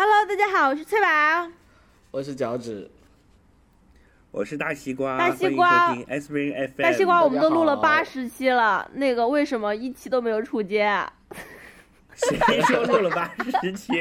[0.00, 1.06] Hello，大家好，我是翠宝。
[2.12, 2.88] 我是脚趾，
[4.30, 6.82] 我是大西瓜，大西瓜欢迎收听 S Spring FM。
[6.82, 11.12] 大西瓜，我们都录了八十期了，那个为什么一期都没有出街啊？
[12.14, 13.92] 谁说录了八十期？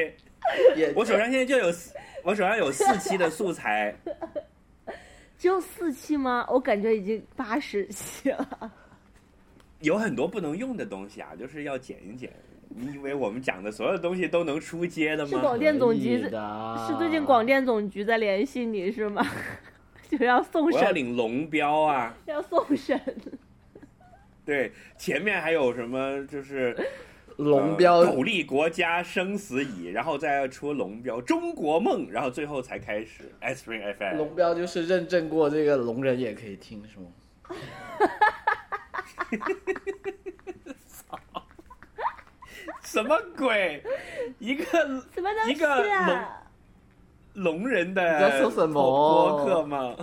[0.94, 3.92] 我手上现在就有四，我手上有四期的素材。
[5.40, 6.46] 只有四期吗？
[6.48, 8.72] 我感觉已经八十期了。
[9.80, 12.32] 有很多不能用的东西啊，就是要剪一剪。
[12.70, 15.30] 你以为我们讲的所有东西都能出街的吗？
[15.30, 19.26] 是广电总局的是最近广电总局在联系你是吗？
[20.10, 22.16] 就要送我要审，领龙标啊！
[22.28, 23.00] 要送审。
[24.46, 26.78] 对，前面还有什么就是
[27.36, 34.18] 龙标呃苟利国家生死以，然后再要出龙标中国梦，然后最后才开始 S Spring FM。
[34.18, 37.08] 龙标就是认证过这个龙人也可以听，是吗？
[42.88, 43.84] 什么鬼？
[44.40, 44.64] 一个
[45.14, 46.44] 什么东西一个啊？
[47.34, 49.96] 聋人的你在说什么播客吗？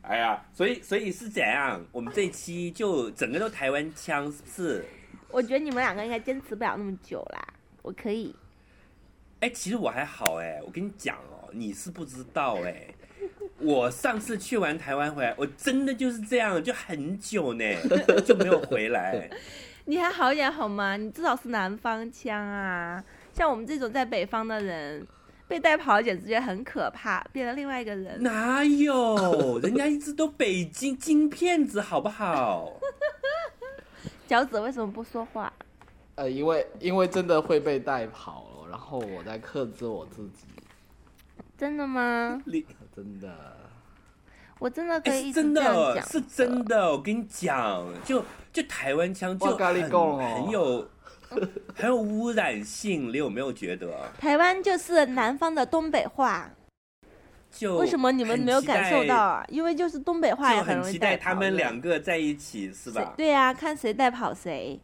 [0.00, 1.84] 哎呀，所以所以是怎样？
[1.92, 4.84] 我们这一期就整个都台湾腔，是不是？
[5.28, 7.46] 我觉得你们两个应该坚持不了那么久啦。
[7.82, 8.34] 我可以，
[9.40, 12.86] 哎，其实我还好哎，我跟你讲哦，你是不知道哎。
[13.58, 17.64] 我上次去完台湾回来，我真的就是这样，就很久呢，
[18.24, 19.28] 就没有回来。
[19.86, 20.96] 你还好一点好吗？
[20.96, 23.02] 你至少是南方腔啊。
[23.32, 25.06] 像我们这种在北方的人，
[25.46, 28.20] 被带跑简直觉得很可怕，变成另外一个人。
[28.22, 29.58] 哪有？
[29.60, 32.72] 人家一直都北京京骗子，好不好？
[34.26, 35.52] 脚趾为什么不说话？
[36.16, 40.46] 呃，因为因为真的会被带跑了，然后我在克制我自己，
[41.56, 42.42] 真的吗？
[42.44, 42.64] 你
[42.96, 43.56] 真的。
[44.58, 50.88] 我真的可哎，以真直这样讲，的是真的，我跟你讲，就就台湾腔就很哦很有
[51.74, 53.88] 很有污染性，你有没有觉得？
[54.18, 56.50] 台湾就是南方的东北话，
[57.50, 59.44] 就为什么你们没有感受到啊？
[59.48, 60.54] 因为就是东北话？
[60.54, 63.12] 也就很容易期待他们两个在一起，是吧？
[63.16, 64.80] 对呀、看谁带跑谁。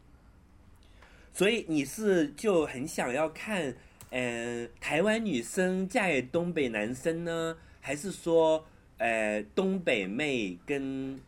[1.33, 3.75] 所以你是就很想要看，
[4.11, 8.63] 呃，台湾女生嫁给东北男生呢，还是说，
[9.03, 11.21] 呃，东北妹跟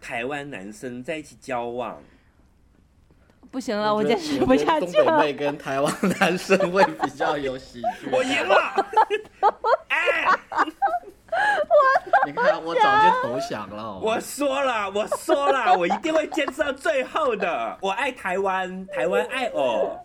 [0.00, 2.02] 台湾男生在一起交往？
[3.48, 5.26] 不行了，我坚持不下去了东北。
[5.26, 8.10] 妹跟台湾男生会比较有喜剧。
[8.10, 8.86] 我赢了！
[9.86, 10.26] 哎，
[12.26, 14.00] 你看我早就投降了哦。
[14.02, 17.78] 我说了，我说了，我一定会坚持到最后的。
[17.80, 20.04] 我爱台湾，台湾爱我。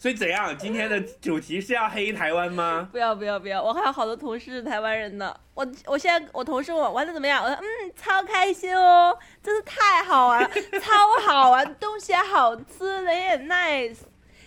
[0.00, 0.56] 所以怎样？
[0.56, 2.88] 今天的主题是要黑台湾吗？
[2.90, 3.62] 不要不要不要！
[3.62, 5.38] 我还有好多同事是台湾人呢。
[5.52, 10.50] 我我现在我同事问我玩的怎么样，我说嗯超开心哦，真是太好玩了，
[10.80, 13.98] 超好玩，东西也好吃，人也 nice，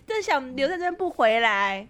[0.07, 1.87] 就是想留在这边不回来。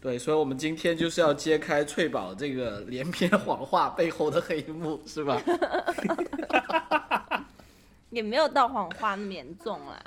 [0.00, 5.40] 对，所以我们今天就是要揭开翠宝这个连篇谎话背后的黑幕，是吧？
[8.10, 10.02] 也没有到谎话那么严重啦。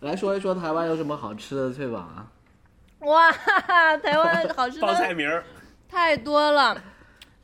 [0.00, 2.26] 来说一说台湾有什么好吃的，翠宝啊？
[3.00, 3.30] 哇，
[3.98, 5.44] 台湾好吃报菜名儿。
[5.88, 6.76] 太多了。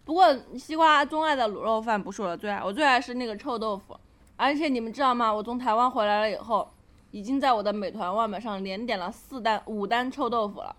[0.04, 3.98] 不过西瓜钟爱的卤肉饭不是我的最爱，我最爱是那个臭豆腐。
[4.36, 5.32] 而且你们知道吗？
[5.32, 6.72] 我从台湾回来了以后，
[7.10, 10.74] 已经在我的美团外卖上连点了四单、五单臭豆腐了。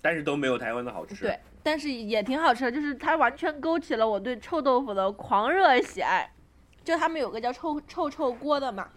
[0.00, 1.24] 但是都没有台湾的好吃。
[1.24, 6.30] 对，但是也挺好吃的，就是它完全勾起了我对臭豆腐的狂热喜爱。
[6.84, 8.88] 就他们有个叫臭臭臭锅的嘛，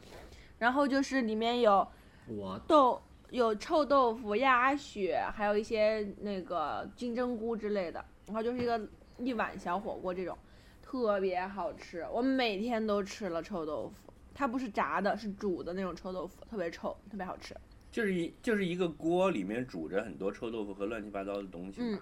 [0.60, 1.88] 然后就是里面有
[2.28, 3.02] 我豆
[3.32, 8.80] 有臭豆腐、鸭血，还有一些那个金针菇之类的，然后就是一个
[9.18, 10.38] 一碗小火锅这种，
[10.82, 12.06] 特别好吃。
[12.12, 17.56] 我每天都吃了臭豆腐，它不是炸的，是煮的那种臭豆腐，特别臭，特别好吃。
[17.92, 21.98] 就是一就是一个锅里面煮着很多臭豆腐和乱七八糟的东西嘛。
[21.98, 22.00] 嗯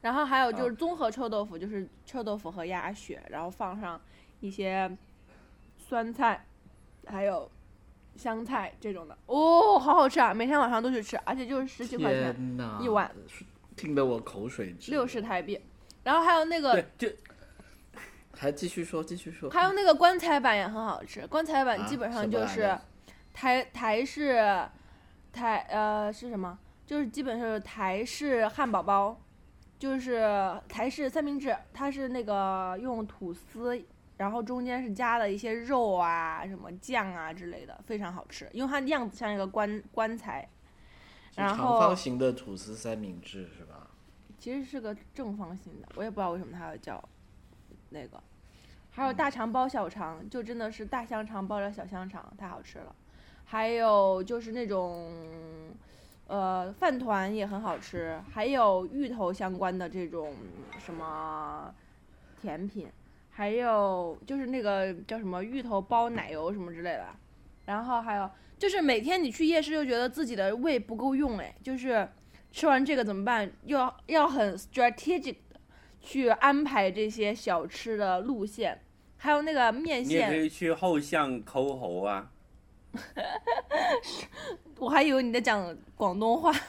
[0.00, 4.00] 然后还有就是啊综合臭豆腐，就是臭豆腐和鸭血，然后放上
[4.38, 4.88] 一些
[5.76, 6.46] 酸菜，
[7.04, 7.50] 还有
[8.18, 10.34] 香菜这种的，哦，好好吃啊！
[10.34, 13.10] 每天晚上都去吃，而且就是十几块钱，一碗，
[13.76, 15.00] 听得我口水直流。
[15.00, 15.60] 六十台币。
[16.02, 17.08] 然后还有那个，就
[18.32, 19.48] 还继续说，继续说。
[19.50, 22.76] 还有那个棺材板也很好吃，棺材板啊基本上就是
[23.32, 24.66] 台台式
[25.32, 26.58] 台呃是什么？
[26.86, 29.20] 就是基本是台式汉堡包，
[29.78, 33.78] 就是台式三明治，它是那个用吐司，
[34.18, 38.48] 然后中间是加了一些肉啊、什么酱啊之类的，非常好吃。
[38.52, 40.46] 因为它的样子像一个棺棺材，
[41.36, 43.88] 然后长方形的吐司三明治是吧？
[44.38, 47.02] 其实是个正方形的，我也不知道为什么它要叫
[47.88, 48.22] 那个。
[48.90, 52.94] 还有大肠包小肠，就真的是大香肠包着小香肠，太好吃了。
[53.44, 55.10] 还有就是那种，
[56.26, 60.34] 呃，饭团也很好吃，还有芋头相关的这种
[60.78, 61.72] 什么
[62.40, 62.88] 甜品，
[63.38, 67.06] 还有就是那个叫什么芋头包奶油什么之类的。
[67.66, 72.08] 然后还有就是每天你去夜市就觉得自己的胃不够用，哎，就是
[72.50, 73.48] 吃完这个怎么办？
[73.62, 75.60] 又要要很 strategic 的
[76.00, 78.80] 去安排这些小吃的路线，
[79.18, 82.32] 还有那个面线，你也可以去后巷抠喉啊。
[84.80, 86.52] 我还以为你在讲广东话。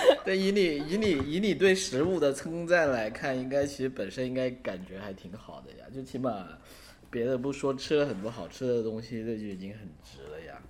[0.24, 6.46] 对，以你以你以你对食物的称赞来看，应该其实本身应该感觉还挺好的呀，就起码
[7.10, 10.60] 别的不说，吃了很多好吃的东西，这就已经很值了呀。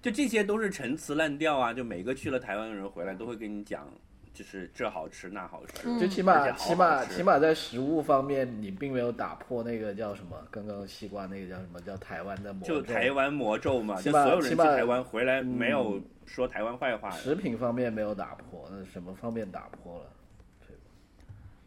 [0.00, 1.72] 就这些都是陈词滥调啊！
[1.72, 3.88] 就每个去了台湾的人回来都会跟你讲，
[4.34, 5.88] 就是这好吃那好吃。
[5.88, 17.16] 嗯就起码好起码起码在食物方面，你并没有打破那个叫什么，刚刚西瓜那个叫什么叫台湾的魔咒就台湾魔咒嘛，就所有人去台湾回来没有嗯说台湾坏话的。
[17.16, 20.06] 食品方面没有打破，那什么方面打破了？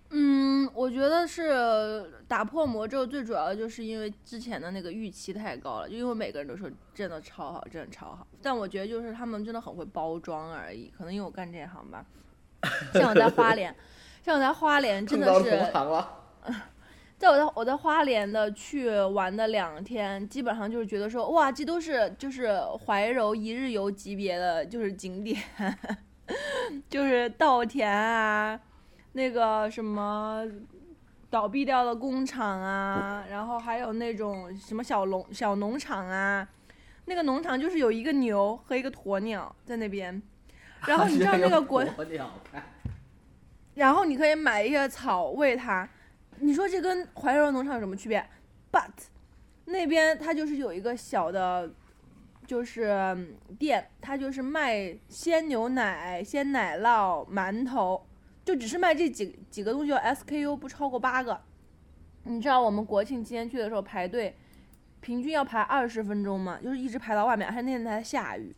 [0.10, 8.26] 嗯，我觉得是打破魔咒，最主要的就是因为之前的那个预期太高了，就因为每个人都说真的超好，真的超好。
[8.42, 12.06] 但我觉得就是他们真的很会包装而已，可能因为我干这行吧。
[12.94, 13.76] 像我在花莲，
[14.24, 15.52] 像我在花莲真的是。
[17.18, 25.36] 在我在我在花莲的去玩的两天，基本上就是觉得说，哇，这都是就是怀柔一日游级别的就是景点，
[26.88, 28.60] 就是稻田啊，
[29.14, 30.46] 那个什么
[31.32, 36.48] 倒闭掉的工厂啊，然后还有那种什么小农小农场啊，
[37.06, 40.22] 那个农场就是有一个牛和一个鸵鸟在那边，
[40.86, 41.84] 然后你知道那个国
[43.76, 45.88] 然后你可以买一些草喂它。
[46.40, 48.24] 你说这跟怀柔农场有什么区别
[48.72, 48.92] ？But
[49.66, 51.70] 那边它就是有一个小的，
[52.46, 58.06] 就是嗯店，它就是卖鲜牛奶、鲜奶酪、馒头，
[58.46, 61.42] 就只是卖这几几个东西，SKU 不超过八个。
[62.24, 64.36] 你知道我们国庆期间去的时候排队，
[65.02, 68.56] 平均要排二十分钟嘛，就是一直排到外面，而且那天还下雨。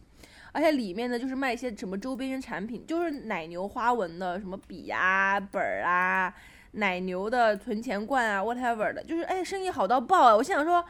[0.52, 6.34] 而且里面呢，就是卖一些什么周边产品，就是奶牛花纹的什么笔啊、本儿啊，
[6.72, 10.36] 奶牛的存钱罐啊，whatever 的，就是哎，生意好到爆啊！
[10.36, 10.84] 我心想说，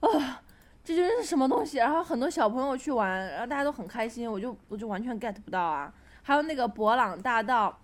[0.00, 0.42] 啊，
[0.84, 1.78] 这就是什么东西？
[1.78, 5.92] 然后很多小朋友去玩，然后大家都很开心，我就我就完全 get 不到啊。
[6.22, 7.78] 还有那个博朗大道，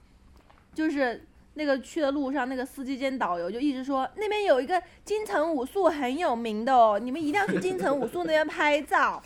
[0.72, 9.22] 就是那个去的路上，那个司机兼导游就一直说那边有一个金城武术很有名的哦，你们一定要去金城武术那边拍照。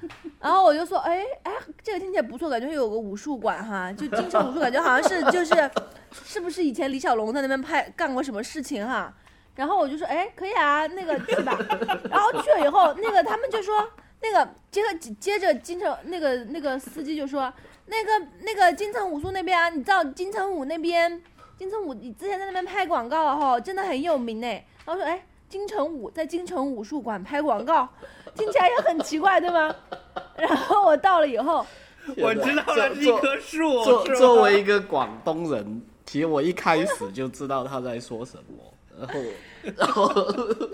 [0.40, 1.52] 然后我就说，哎哎，
[1.82, 5.70] 这个听起来不错，感觉有个武术馆哈，就金城武术，感觉好像是 就是，
[6.24, 9.12] 是不是以前李小龙在那边拍干过什么事情哈？
[9.56, 11.58] 然后我就说，哎，可以啊，那个去吧。
[12.08, 13.86] 然后去了以后，那个他们就说，
[14.22, 17.52] 那个接着接着金城那个那个司机就说，
[17.86, 21.20] 那个那个金城武术那边啊，你知道金城武那边，
[21.58, 24.46] 金城武你之前在那边拍广告哈，真的很有名呢。
[24.86, 27.86] 然后说，哎，金城武在金城武术馆拍广告，
[28.34, 29.74] 听起来也很奇怪，对吗？
[30.38, 31.66] 然后我到了以后，
[32.16, 33.84] 我知道了，是一棵树。
[33.84, 39.20] 作作为一个广东人，其实我一开始就知道他在说什么，然后
[39.76, 40.14] 然后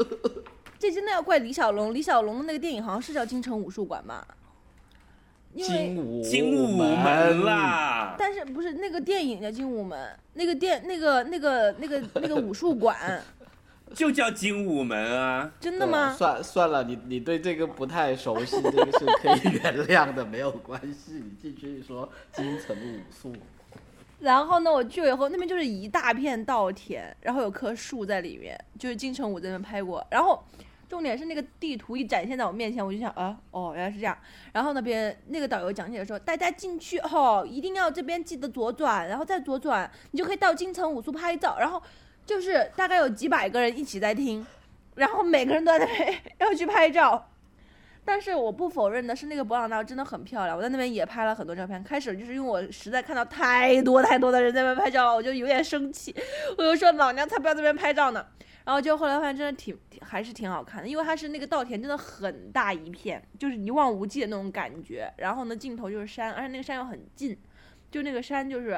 [0.78, 4.26] 这真的要怪李小龙，李小龙的那个电影好像是叫《京城武术馆》吧？
[5.56, 9.98] 精武精武门，啦，但是不是那个电影叫《精武门》，
[10.34, 12.94] 那个电那个那个那个那个武术馆，
[13.96, 15.50] 就叫精武门啊。
[15.58, 16.12] 真的吗？
[16.12, 21.14] 算算了，你你对这个不太熟悉，这个是可以原谅的，没有关系。
[21.14, 23.34] 你继续说京城武术，
[24.20, 30.06] 然后呢，我去了以后，那边就是一大片稻田，然后有棵树在里面，就是金城武在那边拍过。
[30.10, 30.44] 然后
[30.88, 34.16] 重点是那个地图一展现在我面前，我就想啊，哦，原来是这样。
[34.52, 41.56] 然后那边那个导游讲解的时候，大家进去后一定要这边记得左转，然后再左转，你就可以到金城武术拍照。
[41.58, 41.82] 然后
[42.26, 44.44] 就是大概有几百个人一起在听，
[44.96, 45.86] 然后每个人都在
[46.38, 47.30] 要去拍照。
[48.04, 51.82] 但是我不否认的是，那个博朗道真的很漂亮，我在那边也拍了很多照片。
[51.82, 56.14] 开始就是因为我实在看到太多太多的人在那边拍照了，我就有点生气，
[56.56, 58.24] 我就说老娘才不要在那边拍照呢。
[58.64, 65.12] 然后就后来发现真的挺还是挺好看的，因为它是那个稻田真的很大一片，就是一望无际的那种感觉。
[65.18, 67.36] 然后呢，镜头就是山，而且那个山又很近，
[67.90, 68.76] 就那个山就是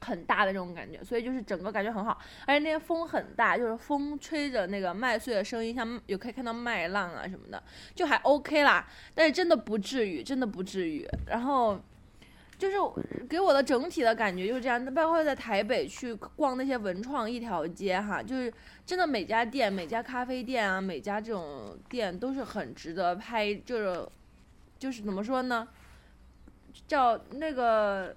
[0.00, 2.18] 很大的这种感觉，所以就是整个感觉很好。
[2.46, 7.62] 而且那天风很大，就是风吹着那个麦穗的声音，像有可以看到麦浪啊什么的，
[7.94, 8.86] 就还 OK 啦。
[9.14, 11.08] 但是真的不至于，真的不至于。
[11.26, 11.80] 然后。
[12.60, 12.76] 就是
[13.26, 18.52] 给我的整体的感觉就是这样，那包括在台北去逛那些文创一条街哈，就是
[18.84, 24.06] 真的每家店、每家咖啡店啊，每家这种店都是很值得拍，就是
[24.78, 25.66] 就是怎么说呢，
[26.86, 28.14] 叫那个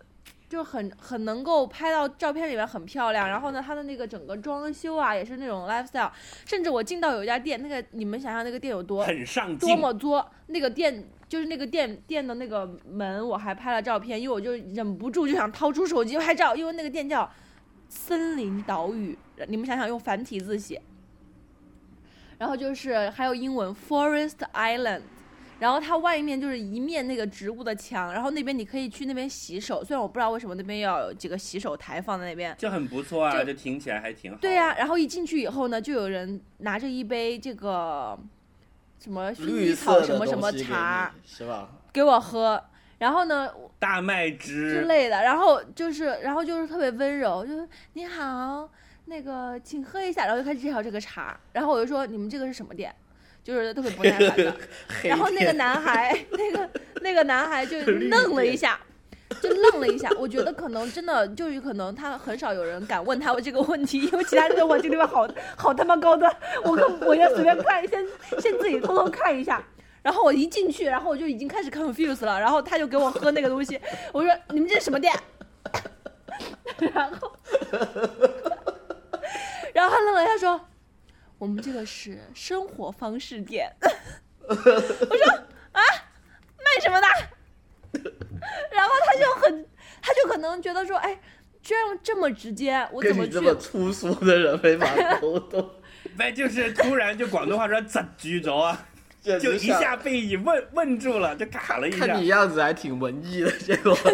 [0.53, 6.11] 就很很能够拍到照片里面很漂亮，然后呢，它的那个整个装修啊也是那种 lifestyle，
[6.45, 17.27] 甚至我进到有一家店，那个你们想想那个店有多很上多，么作，那个店就是那个店店的那个门，我还拍了照片，因为我就忍不住就想掏出手机拍照，因为那个店叫
[17.89, 19.17] 森林岛屿，
[19.47, 20.79] 你们想想用繁体字写，
[22.37, 25.01] 然后就是还有英文 Forest Island。
[25.59, 29.83] 然后它外面就是一面那个植物的墙，然后那边你可以去那边洗手。
[29.83, 34.37] 虽然我不知道为什么那边要有几个洗手台放在那边，就很不错啊，就就听起来还挺好。
[34.41, 38.17] 对呀、然后一进去以后呢，就有人拿着一杯这个
[38.99, 41.69] 什么薰衣草什么什么茶是吧？
[41.93, 42.61] 给我喝，
[42.97, 48.69] 然后呢大麦汁之，类的，然后就是然后就是特别温柔，就是你好，
[49.05, 52.93] 那个请喝一下，然后就开始介绍这个茶，然后我就说你们这个是什么店？
[53.43, 54.55] 就是特别不耐烦的，
[55.03, 56.69] 然后那个男孩， 那个
[57.01, 58.79] 那个男孩就愣了一下，
[59.41, 60.09] 就愣了一下。
[60.17, 66.33] 我觉得可能真的就有可能他很少有人敢问他这个问题，因为其他人都我这个地方好好他妈高端，
[66.63, 68.05] 我可我要随便看，先
[68.39, 69.61] 先自己偷偷看一下。
[70.01, 73.79] 然后我一进去，然后我就已经开始 confuse 了，然后他就给我喝那个东西，
[74.13, 75.13] 我说你们这是什么店？
[76.93, 77.31] 然后，
[79.73, 80.59] 然后他愣了一下说。
[81.43, 83.69] 我们这个是生活方式店。
[84.47, 85.33] 我说
[85.73, 85.81] 啊，
[86.57, 87.07] 卖什么的？
[88.71, 89.65] 然后他就很，
[90.01, 91.19] 他就可能觉得说，哎，
[91.61, 93.53] 居然这么直接，我怎么去跟你这？
[93.53, 94.87] 么粗俗的人没法
[95.19, 95.69] 沟通，
[96.15, 98.85] 那就是突然就广东话说咋举着啊，
[99.21, 102.21] 就一下被你问问住了，就卡了一下看。
[102.21, 104.13] 你样子还挺文艺的，结果看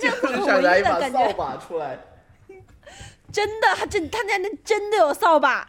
[0.00, 1.98] 这样子很文艺的感觉，扫把出来，
[3.32, 5.68] 真的，他真他家那真的有扫把，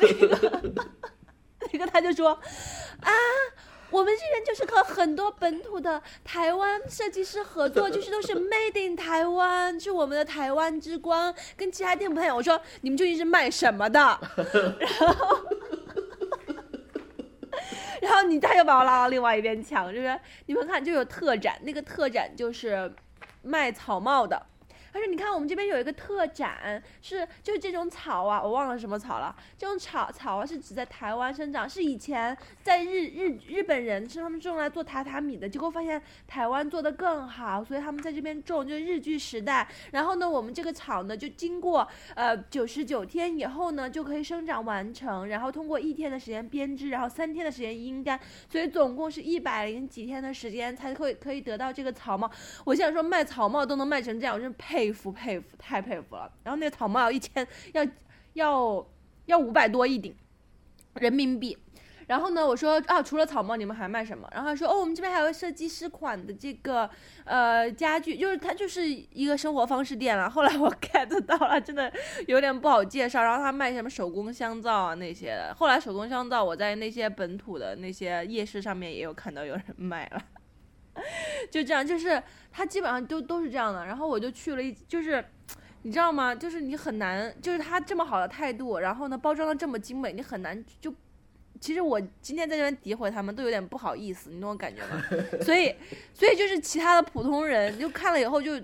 [0.00, 0.74] 那个
[1.72, 2.30] 那个他就说
[3.00, 3.10] 啊。
[3.90, 12.36] 我们这边就是和很多本土的台湾设计师合作，就是都是 made in 台湾，是我们的台湾之光，跟其他店不太一样。
[12.36, 14.00] 我说你们究竟是卖什么的？
[14.80, 15.38] 然后，
[18.02, 22.92] 然后你他又把我拉到另外一边墙，就是你们看就有特展，那个特展就是
[23.42, 24.44] 卖草帽的。
[24.94, 29.34] 他说：“你看，我们这边有一个特展，是就是这种草啊，我忘了什么草了。
[29.58, 39.68] 这种草草啊，是只在台湾生长，是以前在日日日本人是他们种来做榻榻米的，结果发现台湾做的更好，所以他们在这边种，就是日据时代。
[39.90, 41.84] 然后呢，我们这个草呢，就经过
[42.14, 48.16] 呃九十九天以后呢，就可以生长完成，然后通过一天的时间编织，然后三天的时间阴干，
[48.48, 52.30] 所以总共是一百零几天的时间才会可以得到这个草帽。
[52.64, 56.30] 我现在说卖草帽都能卖成这样，我真是佩服佩服，太佩服了。
[56.42, 57.86] 然后那个草帽要一千，要
[58.34, 58.86] 要
[59.26, 60.14] 要五百多一顶
[60.94, 61.56] 人民币。
[62.06, 64.28] 然后呢，我说啊，除了草帽，你们还卖什么？
[64.30, 66.88] 然后他说，哦，我们这边还有设计师款的这个
[67.24, 70.28] 呃家具，就是它就是一个生活方式店了。
[70.28, 71.90] 后来我 get 到了，真的
[72.26, 73.22] 有点不好介绍。
[73.22, 75.54] 然后他卖什么手工香皂啊那些的。
[75.56, 80.22] 后来手工香皂我在那些本土的那些夜市上面也有看到有人卖了。
[81.50, 82.22] 就这样，就是
[82.52, 83.84] 他基本上都都是这样的。
[83.84, 85.24] 然后我就去了一，就是
[85.82, 86.34] 你知道吗？
[86.34, 90.94] 就是你很难，就是他这么好的态度，然后呢包装的这么精美，你很难就。
[91.60, 95.02] 其实我今天在这边诋毁他们，都有点不好意思，你懂我感觉吗？
[95.40, 95.74] 所以，
[96.12, 98.60] 所以就是其他的普通人就看了以后就，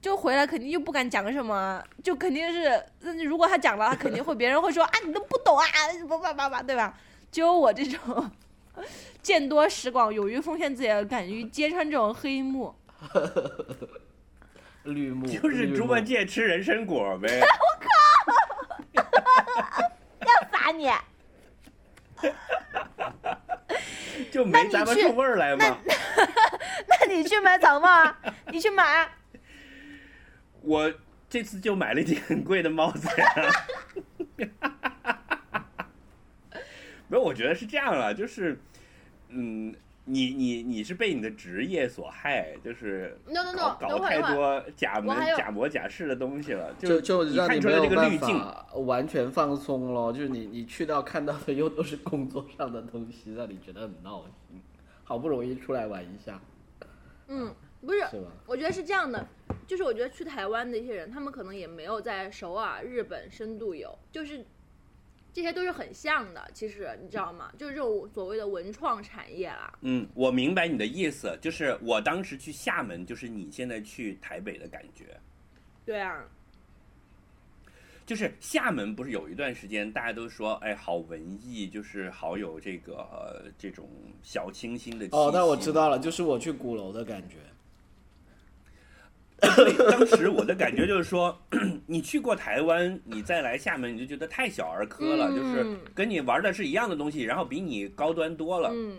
[0.00, 5.64] 就回来肯定就不敢讲什么，就肯定是，那如果他讲了，他肯定会别人会说啊，你都不懂啊，
[5.98, 6.96] 什么吧吧吧，对吧？
[7.30, 8.30] 只有我这种
[9.22, 12.74] 见多识广、勇于奉献自己，敢于揭穿这种黑幕。
[14.84, 17.40] 绿幕就是猪八戒吃人参果呗。
[20.50, 20.90] 罚你！
[24.30, 25.78] 就没咱们出味儿来嘛。
[26.88, 28.18] 那你去买草帽啊？
[28.50, 29.10] 你去买啊。
[30.62, 30.92] 我
[31.28, 33.34] 这次就买了一顶很贵的帽子呀。
[37.08, 38.60] 没有，我觉得是这样了，就是，
[39.30, 48.38] 嗯，你你你是被你的职业所害，就是 no no 搞 no，搞太多假我还有模假模假式的东西了，就就让你没有办镜。
[48.38, 54.60] 法完全放松咯，就是你你去到看到的又都是工作上的东西，让你觉得很闹心。
[55.04, 56.40] 好不容易出来玩一下，
[57.26, 58.28] 嗯，不是，是吧？
[58.46, 59.26] 我觉得是这样的，
[59.66, 64.46] 就是我觉得去台湾的一些人，他们可能也没有在首尔、日本深度游，就是
[65.32, 66.46] 这些都是很像的。
[66.52, 67.50] 其实你知道吗？
[67.56, 69.72] 就是这种所谓的文创产业啦。
[69.80, 75.18] 嗯，我明白你的意思，就是我当时去厦门，就是你现在去台北的感觉。
[75.86, 76.22] 对啊，
[78.04, 83.88] 就是厦门不是有一段时间大家都说，哎，好文艺，就是好有这个、呃这种
[84.22, 85.16] 小清新的气息。
[85.16, 85.70] 哦，那我知。
[85.72, 87.36] 道了，就是我去鼓楼的感觉。
[89.40, 91.36] 对，当时我的感觉就是说，
[91.86, 98.70] 你去过台湾，你再来厦门，你就觉得太小儿科了，嗯就是跟你玩的是一样的东西，然后比你高端多了。
[98.72, 98.98] 嗯，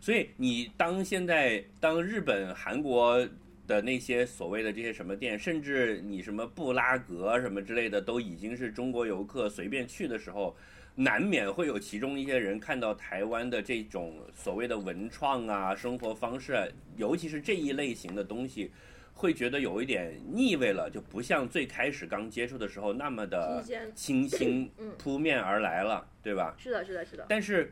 [0.00, 3.24] 所以你当现在当日本、韩国
[3.68, 10.56] 的那些所谓的这些什么店，甚至你什么布拉格什么之类的，都已经是中国游客随便去的时候，
[10.96, 18.72] 难免会有其中一些人看到台湾的这种所谓的文创啊、生活方式啊，尤其是这一类型的东西。
[19.20, 23.62] 会觉得有一点腻味了，就不像最开始刚接触的时候那么的
[23.94, 26.54] 清新嗯扑面而来了，对吧？
[26.56, 27.26] 是的，是的，是的。
[27.28, 27.70] 但是，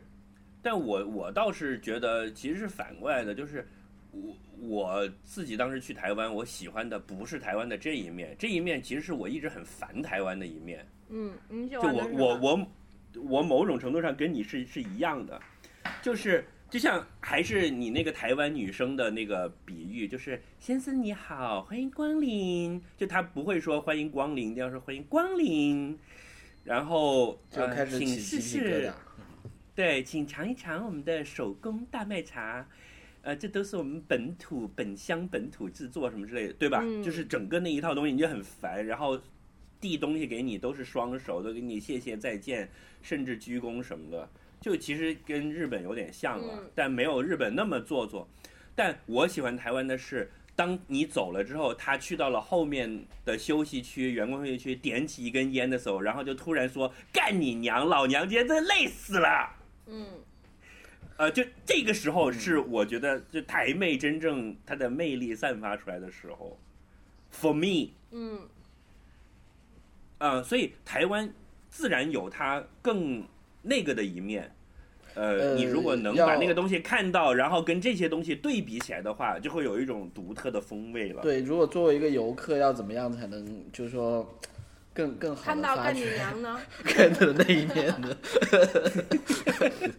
[0.61, 3.67] 但我我倒是觉得其实是反过来的，就是
[4.13, 10.87] 我我自己当时去台湾，我喜欢的不是台湾的这一面，这一面其实是我一直很烦台湾的一面。
[11.09, 12.67] 嗯，你喜就我我我
[13.23, 15.41] 我某种程度上跟你是是一样的，
[16.03, 25.99] 就是就像还是你那个台湾女生的那个比喻，就是先生你好，欢迎光临，就他不会说欢迎光临，一定要说欢迎光临，
[26.65, 28.93] 然后就开始呃、请试试。。
[29.75, 32.69] 对，请尝一尝我们的手工大麦茶，
[33.23, 36.83] 呃，这都是我们本土本乡本土制作什么之类的，对吧？
[36.85, 39.19] 嗯就是整个那一套东西你就很烦，然后
[39.81, 42.69] 递东西给你都是双手，都给你谢谢再见，
[43.01, 44.29] 甚至鞠躬什么的，
[44.61, 48.29] 就其实跟日本有点像了，嗯但没有日本那么做作。
[48.75, 50.31] 但我喜欢台湾的是。
[50.59, 57.87] 当你走了之后，他去到了后面的休息区、员工休息区，点起一根烟的时候，然后就突然说：“干你娘！
[57.87, 59.55] 老娘今天真累死了。”
[59.87, 60.05] 嗯，
[61.17, 66.59] 呃，就这个时候是我觉得就台妹真正她的魅力散发出来的时候
[67.33, 68.41] ，for me，嗯，
[70.19, 71.33] 呃、所以台湾
[71.71, 73.25] 自然有它更
[73.69, 74.51] 那个的一面。
[75.15, 81.23] 呃，呃你如果能把那个东西看到，然后跟这些东西对比起来的话，就会有一种独特的风味了。
[81.23, 84.39] 对，如果作为一个游客，要怎么样才能就是说
[84.95, 86.61] 更更好的发看到干你掘娘呢？
[86.85, 88.17] 看的那一面呢？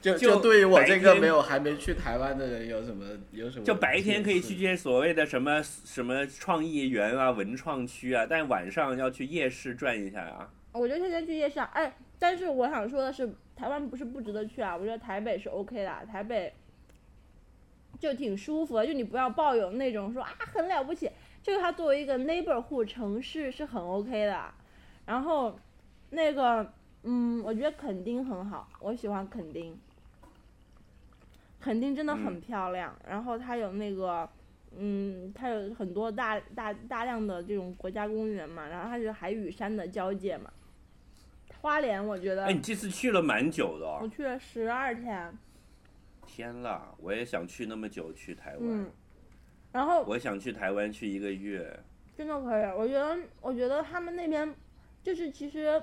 [0.00, 3.64] 就就就对于我这个没有还没去台湾的人有什么有什么？
[3.64, 10.48] 就白天可以去这些所谓的什么什么创意园啊、文创区啊，但晚上要去夜市转一下啊。
[10.72, 16.52] 我觉得现在去夜市啊，哎，但是我想说的是，台湾不是不值得去啊，我觉得台北是 OK 的，台北
[17.98, 21.10] 就挺舒服的，就你不要抱有那种说啊很了不起，
[21.42, 24.52] 就是它作为一个 neighborhood 城市是很 OK 的。
[25.04, 25.58] 然后
[26.10, 29.78] 那个，嗯，我觉得垦丁很好，我喜欢垦丁，
[31.60, 34.28] 垦丁真的很嗯漂亮，然后它有那个。
[34.78, 40.52] 嗯，它有很多大大大量的这种国家公园嘛，然后它是海与山的交界嘛。
[41.66, 43.98] 花莲我觉得哎，你这次去了蛮久的哦。
[44.00, 45.36] 我去了十二天，
[46.24, 48.60] 天啦，我也想去那么久去台湾。
[48.62, 48.88] 嗯，
[49.72, 51.76] 然后我想去台湾去一个月。
[52.16, 54.54] 真的可以，我觉得我觉得他们那边
[55.02, 55.82] 就是其实。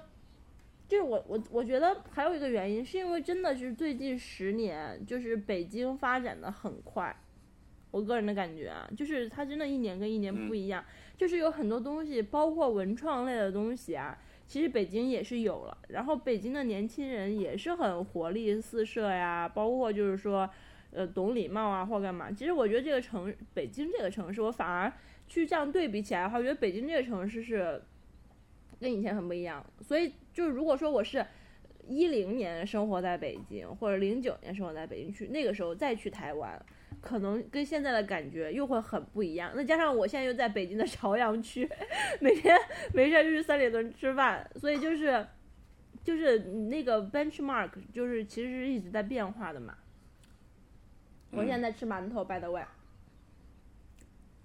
[0.86, 7.15] 就是我我我觉得还有一个原因，是因为真的是最近十年，就是北京发展的很快，
[7.89, 10.84] 我个人的感觉啊，就是它真的一年跟一年不一样，
[11.17, 20.47] 就是有很多东西，包括文创类的东西啊，其实北京也是有了，然后北京的年轻人也是很活力四射呀，包括就是说，
[20.91, 22.32] 呃，懂礼貌啊或干嘛。
[22.32, 24.91] 其实我觉得这个城，北京这个城市，我反而
[25.27, 27.82] 去这样对比起来的话，我觉得北京这个城市是
[28.79, 29.65] 跟以前很不一样。
[29.82, 31.25] 所以就是如果说我是
[31.88, 36.63] 一零年生活在北京，或者零九年生活在北京去，那个时候再去台湾。
[37.01, 39.51] 可能跟现在的感觉又会很不一样。
[39.56, 41.69] 那加上我现在又在北京的朝阳区，
[42.19, 42.58] 每天
[42.93, 45.25] 没事儿就去三里屯吃饭，所以就是
[46.03, 49.75] 就是那个 benchmark 就是其实是一直在变化的嘛。
[51.32, 52.63] 我现在在吃馒头，by the way。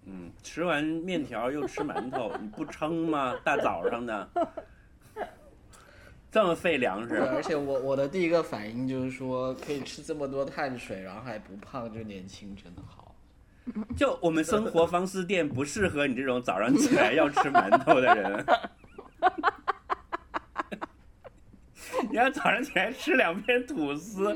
[0.07, 3.37] 嗯，吃完面条又吃馒头，你不撑吗？
[3.45, 4.27] 大早上的，
[6.39, 7.19] 这么费粮，食。
[7.19, 13.13] 而且我我的第一个反应就是说，可以吃这么多碳水，然后还不胖，就年轻，真的好。
[13.99, 18.47] 就我们生活方式店不适合你这种早上起来要吃馒头的人。
[22.09, 24.33] 你要早上起来吃两片吐司，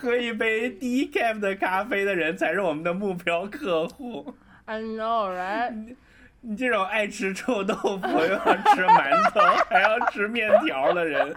[0.00, 4.32] 喝一杯低 cap 的咖啡的人才是我们的目标客户。
[4.66, 5.96] I know, right？
[6.42, 11.36] 你这种爱吃臭豆腐 又要吃馒头还要吃面条的人，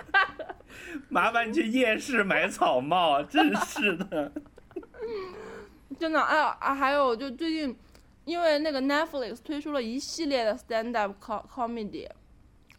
[1.10, 4.32] 麻烦你去夜市买草帽，真是的。
[6.00, 7.78] 真的，哎呀啊，还有就最近，
[8.26, 12.08] 因为那个 Netflix 推出了一系列的 stand up co comedy，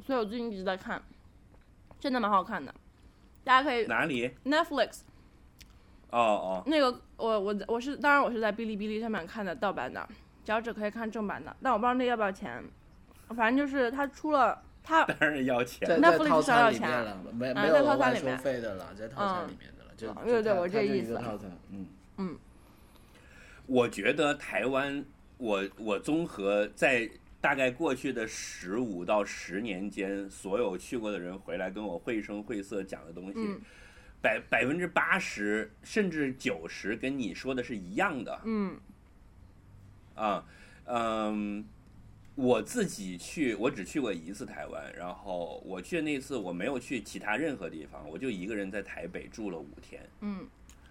[0.05, 1.01] 所以我最近一直在看，
[2.01, 2.75] 真的蛮好看的。
[3.45, 5.01] 大家可以哪里？Netflix
[6.11, 10.09] 哦哦，那个我我我是当然我是在哔哩哔哩上面看的盗版的，
[10.45, 12.63] 只要只可以看正版的，但我不知道那要不要钱，
[13.29, 15.89] 反正就是他出了他当然要钱。
[15.89, 21.51] 在套上要餐里面钱了，没啊在套没有额外收餐里面费的了，在套餐嗯里面的了，就啊对对我这意思一个套餐，
[22.19, 22.39] 嗯。
[23.67, 25.03] 我觉得台湾，
[25.39, 27.09] 我我综合在
[27.41, 33.59] 大概过去的十五到十年间，所有去过的人回来跟我绘声绘色讲的东西，嗯
[34.21, 38.77] 百百分之八十甚至九十跟你说的是一样的嗯
[40.15, 40.45] 啊，
[40.87, 41.65] 嗯。
[42.37, 50.45] 我自己去，我只去过一次台湾，然后我去的那次我没有去其他任何地方，我就一个人在台北住了五天，嗯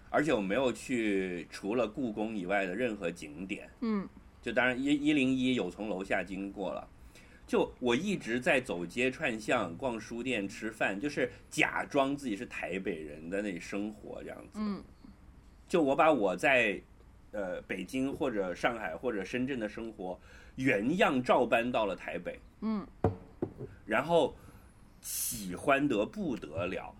[0.08, 3.68] 而且我没有去除了故宫以外的任何景点。
[3.82, 4.08] 嗯
[4.40, 6.88] 就当然一一零一有从楼下经过了，
[7.46, 14.52] 就我一直在走街串巷、逛书店、吃饭，就是假装自己是台北人的那里生活这样子。
[14.54, 14.82] 嗯
[15.68, 16.80] 就我把我在
[17.34, 20.18] 呃北京或者上海或者深圳的生活
[20.54, 22.86] 原样照搬到了台北，嗯
[23.84, 24.34] 然后
[25.00, 26.94] 喜欢得不得了。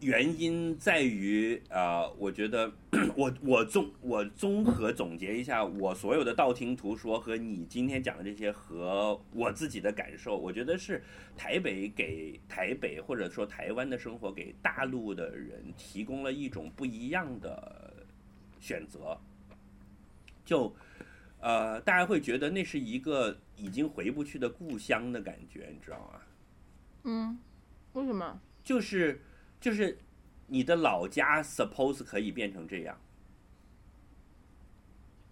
[0.00, 2.70] 原因在于，呃，我觉得
[3.16, 11.02] 我我综我综合总结一下我所有的道听途说和你今天讲的这些和我自己的感受，我觉得是
[11.34, 18.06] 台北给台北或者说台湾的生活给大陆的人提供了一种不一样的
[18.60, 19.18] 选择，
[20.46, 20.74] 就
[21.40, 26.20] 呃，大家会觉得那是一个已经回不去的故乡的感觉，你知道吗？
[27.02, 27.38] 嗯，
[27.92, 28.40] 为什么？
[28.64, 29.20] 就是
[29.60, 29.98] 就是
[30.46, 32.98] 你的老家 suppose 可以变成这样，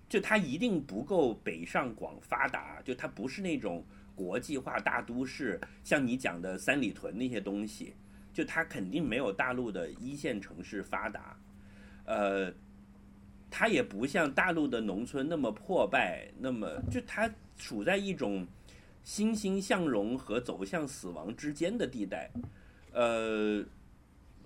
[0.09, 7.94] 就它一定不够北上广发达，就它不是那种国际化大都市，像你讲的三里屯那些东西，
[8.33, 11.37] 就它肯定没有大陆的一线城市发达，
[12.05, 12.55] 呃，
[13.56, 18.44] 它也不像大陆的农村那么破败，那么就它处在一种
[19.04, 22.28] 欣欣向荣和走向死亡之间的地带。
[22.92, 23.64] 呃，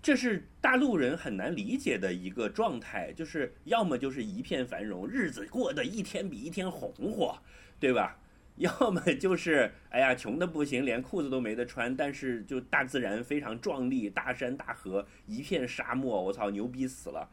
[0.02, 7.38] 这是大陆人很难理解的一个状态，就是要么就是一片繁荣，日子过得一天比一天红火，
[7.80, 8.18] 对吧？
[8.56, 17.26] 要么就是哎呀，穷的不行，连裤子都没得穿，但是就大自然非常壮丽，大山大河，一片沙漠，我操，牛逼死了。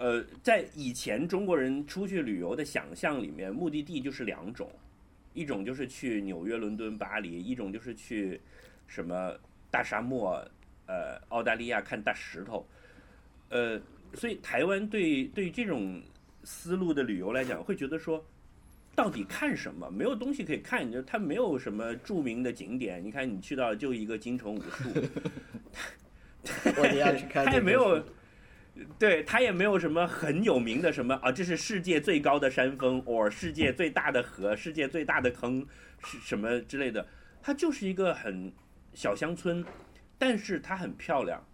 [0.00, 4.70] 呃，在以前中国人出去旅游的想象里面，目的地就是两种，
[5.34, 8.40] 一种就是去纽约、伦敦、巴黎，一种就是去
[8.86, 9.36] 什么
[9.70, 10.42] 大沙漠，
[10.86, 12.66] 呃，澳大利亚看大石头，
[13.50, 13.78] 呃，
[14.14, 16.00] 所以台湾对对于这种
[16.44, 18.24] 思路的旅游来讲，会觉得说，
[18.94, 19.90] 到底看什么？
[19.90, 23.04] 没有东西可以看，就它没有什么著名的景点。
[23.04, 24.88] 你看，你去到就一个金城武术，
[26.78, 28.04] 我也要去看它也没有书。
[28.98, 35.66] 对，它也没有什么很有名的什么啊，这是世界最高的山峰，或世界最大的河，世界最大的坑，
[36.04, 37.06] 是什么之类的。
[37.42, 38.52] 它就是一个很
[38.94, 39.64] 小乡村，
[40.18, 41.46] 但是它很漂亮。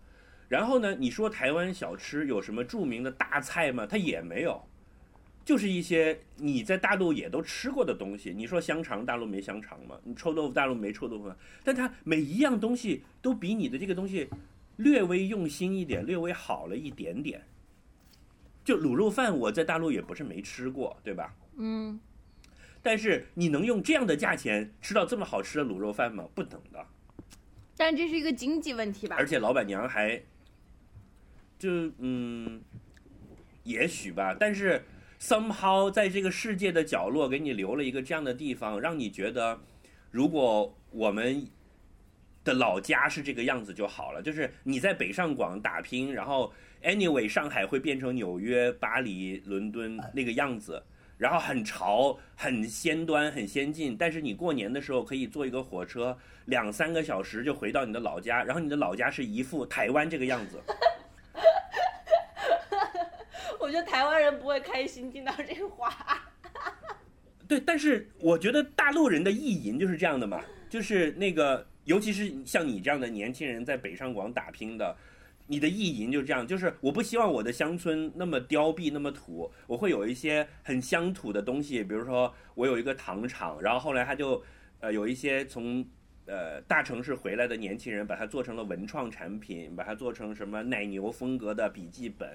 [0.48, 3.84] 然后呢，你说台湾小吃有什么著名的大菜吗？
[3.84, 4.62] 它也没有，
[5.44, 8.32] 就是一些你在大陆也都吃过的东西。
[8.32, 9.98] 你说香肠，大陆没香肠吗？
[10.04, 11.32] 你臭豆腐，大陆没臭豆腐？
[11.64, 14.28] 但它每一样东西都比你的这个东西
[14.76, 17.42] 略微用心一点，略微好了一点点。
[18.64, 21.34] 就卤肉饭，我在大陆也不是没吃过，对吧？
[21.56, 21.98] 嗯
[22.82, 26.28] 但是你能用这样的价钱吃到这么好吃的卤肉饭吗？
[26.34, 26.86] 不能的。
[27.76, 29.16] 但这是一个经济问题吧？
[29.16, 30.22] 而且老板娘还，
[31.58, 32.62] 就嗯，
[33.64, 34.82] 也许吧，但是
[35.20, 39.60] somehow 在这个世界的角落给你留了一个这样的地方，让你觉得，
[40.10, 41.46] 如果我们
[42.46, 44.22] 的老家是这个样子就好了。
[44.22, 46.50] 就是你在北上广打拼，然后
[46.82, 50.82] anyway 上海会变成纽约、巴黎、伦敦那个样子，
[51.18, 53.96] 然后很潮、很先端、很先进。
[53.96, 60.58] 但是你过年的时候可以坐一个火车，两三个小时就回到你的老家，然后你的老家是一副台湾这个样子。
[63.58, 65.92] 我觉得台湾人不会开心听到这话。
[67.48, 74.94] 对，但是我觉得大陆人的意淫就是这样的嘛，就是那个，尤其是像你这样的年轻人在北上广打拼的，
[75.46, 84.42] 你的意淫就这样，就是我不希望我的乡村那么凋敝那么土，我会有一些很乡土的东西，比如说我有一个糖厂，然后后来他就，
[84.80, 85.82] 呃，有一些从。
[86.28, 92.28] 呃，大城市回来的年轻人把它做成了文创产品，把它做成什么奶牛风格的笔记本，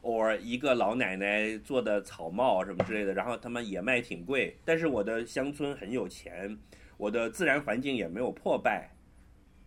[0.00, 4.56] 或一个老奶奶做的草帽什么之类的，然后他们也卖挺贵。
[4.64, 6.56] 但是我的乡村很有钱，
[6.96, 8.90] 我的自然环境也没有破败，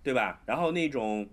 [0.04, 0.42] 对吧？
[0.46, 1.28] 然后那种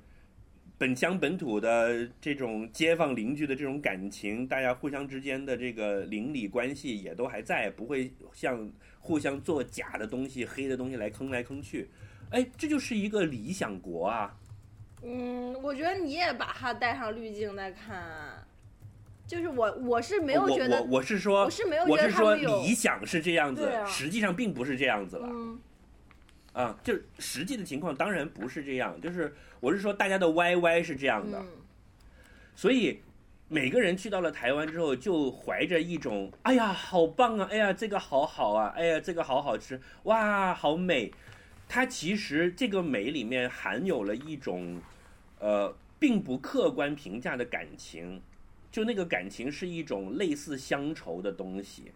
[0.79, 11.89] 本乡本土的这种街坊邻居的这种感情，大家互相之间的这个邻里关系也都还在，不会像互相做假的东西、黑的东西来坑来坑去。
[12.31, 14.37] 哎，这就是一个理想国啊！
[15.03, 18.45] 嗯，我觉得你也把它带上滤镜在看，
[19.27, 21.45] 就是我我是没有觉得，我我是说，
[21.89, 25.29] 我是说有理想是这样子，实际上并不是这样子了。
[25.31, 25.59] 嗯，
[26.57, 31.45] 啊，就实际的情况当然不是这样，就是我是说大家的 YY 是这样的，
[32.55, 32.99] 所以
[33.47, 41.13] 每个人去到了台湾之后，就怀着一种哎呀好棒啊，哎呀这个好好啊，哎呀这个好好吃，哇好美。
[41.69, 44.81] 它其实这个美里面含有了一种，
[45.41, 48.23] 呃，并不客观评价的感情，
[48.71, 51.91] 就那个感情是一种类似乡愁的东西，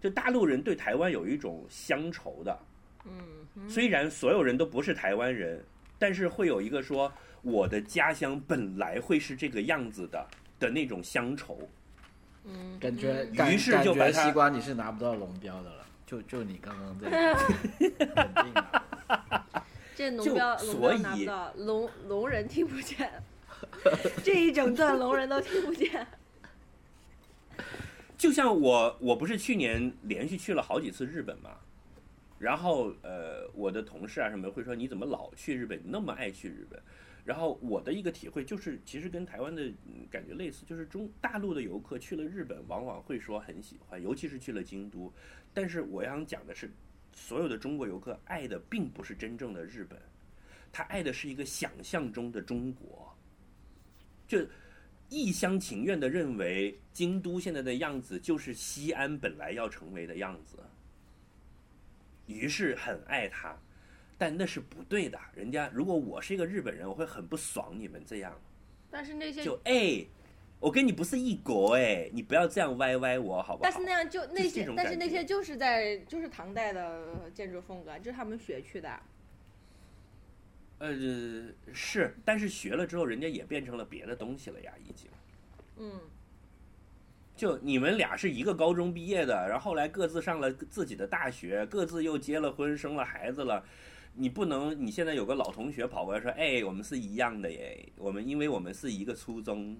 [0.00, 2.58] 就大陆人对台湾有一种乡愁的，
[3.04, 5.64] 嗯，虽然所有人都不是台湾人，
[5.98, 10.26] 但是会有一个说我的家乡本来会是这个样子的
[10.58, 11.68] 的那种乡愁，
[12.44, 15.86] 嗯，感觉，于是就把西瓜你是拿不到龙标的了。
[16.06, 17.34] 就就你刚刚在，
[17.78, 18.82] 肯定的。
[19.94, 23.08] 这龙标龙标拿不到，龙龙人听不见，
[24.24, 26.04] 这一整段龙人都听不见。
[28.18, 31.50] 就像我，我不是去年连续去了好几次日本嘛，
[32.40, 36.82] 然后呃，我的同事啊什么会说你怎么老去日本，那么爱去日本。
[37.22, 39.70] 然后我的一个体会就是，其实跟台湾的
[40.10, 45.12] 感觉类似，就是中大陆的游客去了日本，往往会说很喜欢，尤其是去了京都。
[45.52, 46.70] 但是我想讲的是，
[47.12, 50.00] 所有的中国游客爱的并不是真正的日本，
[50.72, 53.14] 他爱的是一个想象中的中国，
[54.26, 54.38] 就
[55.10, 60.56] 一厢情愿的认为京都现在的样子就是西安本来要成为的样子，
[62.30, 63.56] 于是很爱他。
[64.16, 68.38] 但那是不对的，人家如果我是一个日本人，我会很不爽你们这样。
[68.90, 70.04] 但是那些就哎，
[70.58, 73.70] 我跟你不是一国哎，你不要这样歪歪我好不好？
[73.70, 79.00] 但是那样就那些，但是那些就是在就是唐代的建筑风格，就是他们学去的。
[80.80, 80.92] 呃，
[81.72, 85.08] 是，但是学了之后，人家也变成了别的东西了呀，已经。
[85.78, 85.98] 嗯。
[87.40, 93.64] 就你们俩是一个高中毕业的，然后后来各自上了自己的大学，各自又结了婚，生了孩子了。
[94.12, 99.74] 你不能，你现在有个老同学跑过来说：“哎，我们是一样的耶，我们因为我们是一个初中，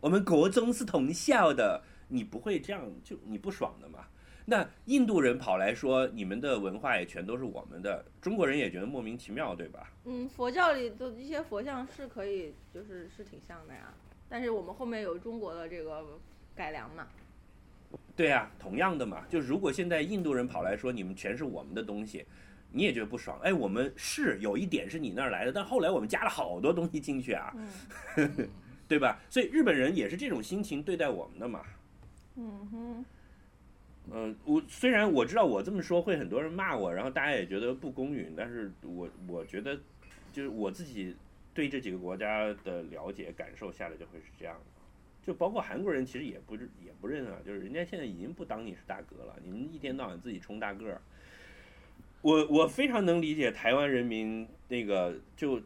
[0.00, 4.06] 我们国中是同校的。”你不会这样，就你不爽的嘛？
[4.46, 9.92] 那印度人跑来说：“你们的文化也全都是我们的。”中国人也觉得莫名其妙，对吧？
[10.06, 13.92] 嗯，佛教里的一些佛像是可以，就是是挺像的呀。
[14.26, 16.02] 但是我们后面有中国的这个
[16.54, 17.06] 改良嘛？
[18.16, 19.24] 对呀，同样的嘛。
[19.28, 22.24] 就是如果现在印度人跑来说：“你们全是我们的东西。”
[22.76, 23.38] 你也觉得不爽？
[23.40, 27.54] 哎，我们是有一点是你那儿来的，但后来我们加了好多东西进去啊，
[28.88, 29.20] 对吧？
[29.30, 31.62] 所以日本人也是这种心情对待我们的嘛。
[32.34, 33.04] 嗯哼。
[34.12, 39.78] 嗯，我虽然我知道我这么说会很多人骂我，然后大家也觉得不公允，但是我我觉得
[40.32, 41.16] 就是我自己
[41.54, 44.73] 对这几个国家的了解感受下来就会是这样的。
[45.26, 51.00] 就包括韩国人其实也不也不认啊，就是人家现在已经不当你是大哥了，你们一天到晚自己充大个儿。
[52.20, 55.60] 我我非常能理解台湾人民那个就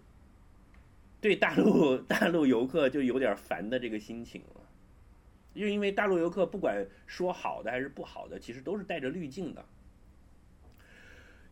[1.21, 4.61] 对大陆大陆游客就有点烦的这个心情了，
[5.55, 9.65] 就因为大陆游客不管说好的还是不好的，其实都是带着滤镜的。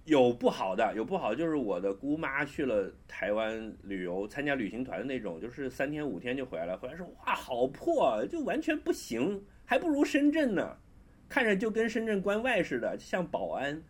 [0.06, 10.76] 有不好的，有不好的，就是我的姑妈去了台湾旅游，参加旅行团的那种，就是三天五天就回来了，回来说哇好破，就完全不行，还不如深圳呢，
[11.28, 13.82] 看着就跟深圳关外似的，像保安。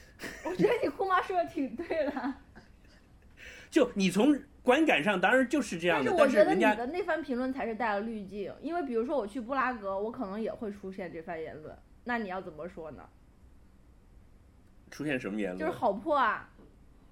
[0.44, 2.34] 我觉得你姑妈说的挺对的，
[3.68, 11.74] 就你从观感上当然就是这样的，但是我觉得你的那番评论才是带了滤镜，因为比如说我去布拉格，我可能也会出现这番言论。
[12.04, 13.02] 那你要怎么说呢？
[14.94, 15.58] 出现什么言论？
[15.58, 16.48] 就是好破啊！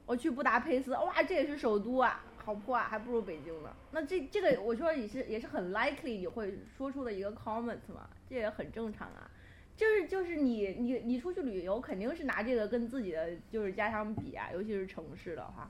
[0.06, 3.74] 我去布达佩斯，哇，这也是首都啊，好破啊，还不如北京呢。
[3.90, 9.28] 那这这个我说也是也是很 likely 你会说出的一个 comment 嘛，这也很正常啊。
[9.76, 15.68] 就是就是你你你出去旅游肯定是拿这个跟自己的就是家乡比啊，尤其是城市的话。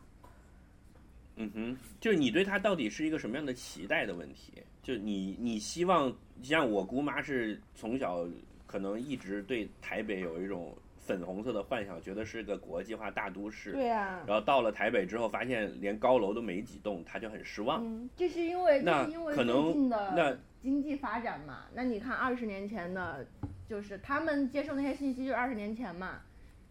[1.36, 4.62] 嗯哼，就是你对他到底是一个什么样的期待的问题？
[4.82, 8.28] 就你你希望像我姑妈是从小
[8.66, 13.72] 可能一直对台北有一种粉红色的幻想，觉得是个国际化大都市。
[13.72, 14.22] 对啊。
[14.26, 17.84] 然后到了台北之后，发现连高楼都没几栋，他就很失望。
[17.84, 21.64] 嗯，这是因为那因为可能最近那的经济发展嘛。
[21.74, 23.26] 那你看二十年前的，
[23.68, 26.20] 就是他们接受那些信息，就是二十年前嘛。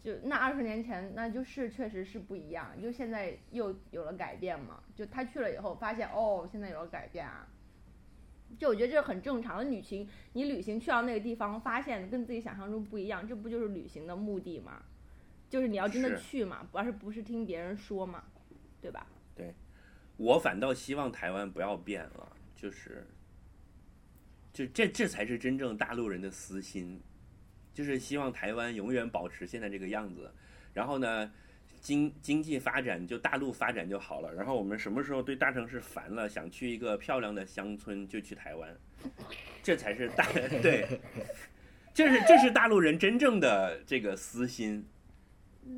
[0.04, 2.72] 就那二十年前，那就是确实是不一样。
[2.82, 4.82] 就现在又有了改变嘛。
[4.96, 7.46] 就他去了以后，发现哦，现在有了改变啊。
[8.58, 9.64] 就我觉得这是很正常的。
[9.64, 14.82] 旅行，你旅行去到那个地方，发现跟自己想象中不一样，这不就是旅行的目的吗？
[15.50, 18.24] 就是你要真的去嘛，而是不是听别人说嘛，
[18.82, 19.06] 对吧？
[19.36, 19.54] 对
[20.18, 23.06] 我反倒希望台湾不要变了，就是，
[24.54, 27.02] 就这这才是真正大陆人的私心，
[27.74, 30.32] 就是希望台湾永远保持现在这个样子。
[30.74, 31.32] 然后呢，
[31.82, 34.34] 经经济发展就大陆发展就好了。
[34.34, 38.74] 然后我们什么时候对大城市烦了，想去一个漂亮的乡村，就去台湾，
[39.62, 40.26] 这才是大
[40.62, 41.02] 对，
[41.94, 44.88] 这是这是大陆人真正的这个私心。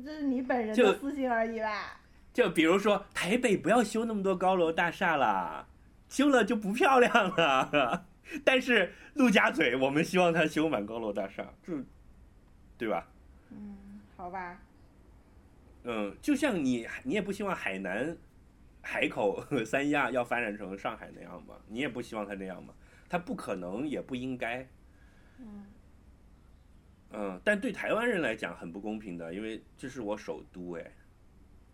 [0.04, 2.00] 这是你本人的私心而已吧？
[2.32, 5.66] 就比如说台北不要修那么多高楼大厦啦，
[6.08, 8.06] 修了就不漂亮了。
[8.44, 11.74] 但是陆家嘴，我们希望它修满高楼大厦，就，
[12.76, 13.06] 对吧？
[13.50, 14.58] 嗯，好吧。
[15.84, 18.16] 嗯，就像你，你也不希望海南、
[18.82, 21.54] 海口三亚要发展成上海那样吧？
[21.68, 22.74] 你也不希望它那样嘛？
[23.08, 24.66] 它不可能，也不应该。
[25.38, 25.66] 嗯
[27.10, 30.92] 嗯，但对台湾人来讲很不公平的，因为这是我首都哎，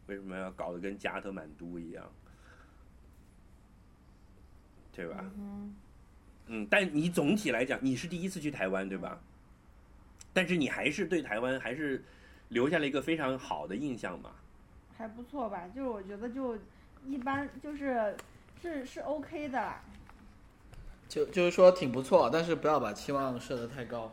[0.07, 2.13] 为什么要搞得跟加德满都一样？
[4.93, 5.25] 对吧？
[5.39, 5.75] 嗯
[6.49, 9.23] 嗯，但你总体来讲，你是第一次去台湾，对吧？
[10.33, 12.05] 但是你还是对台湾还是
[12.51, 14.31] 留下了一个非常好的印象嘛？
[14.97, 15.67] 还不错吧？
[15.75, 16.57] 就是我觉得就
[17.07, 18.15] 一般，就是
[18.61, 19.83] 是是 OK 的啦。
[21.09, 24.13] 就就是说挺不错，但是不要把期望设得太高。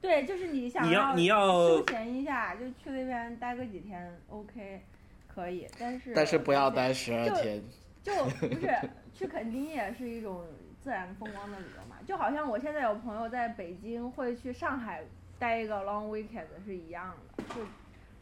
[0.00, 4.82] 对，就是你想你要你要休闲一下，就去那边待个几天，OK，
[5.28, 5.68] 可以。
[5.78, 7.62] 但是但是不要待十二天。
[8.02, 8.68] 就不是
[9.14, 10.44] 去垦丁也是一种
[10.82, 15.02] 自然风光的旅游嘛，就好像我现在有朋友在北京会去上海
[15.38, 17.66] 待一个 long weekend 是一样的，就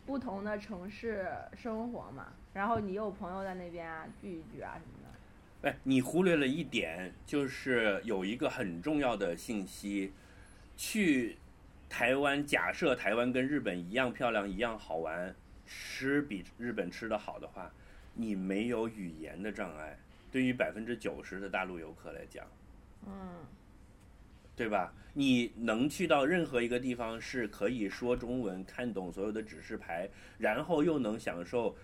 [0.05, 5.71] 不同的城市生活嘛，然后你有朋友在那边啊聚一聚啊什么的。
[5.71, 10.13] 哎，你忽略了一点，就是有一个很重要的信息，
[10.77, 11.37] 去
[11.89, 15.35] 台湾，假设台湾跟日本一样漂亮，一样好玩，
[15.67, 17.71] 吃比日本吃的好的话，
[18.15, 19.97] 你没有语言的障碍。
[20.33, 22.47] 对于百分之九十的大陆游客来讲，
[23.07, 23.45] 嗯，
[24.55, 24.93] 对吧？
[25.15, 31.77] 你能去到任何一个地方是可以说中文、看懂所有的指示牌，然后又能享受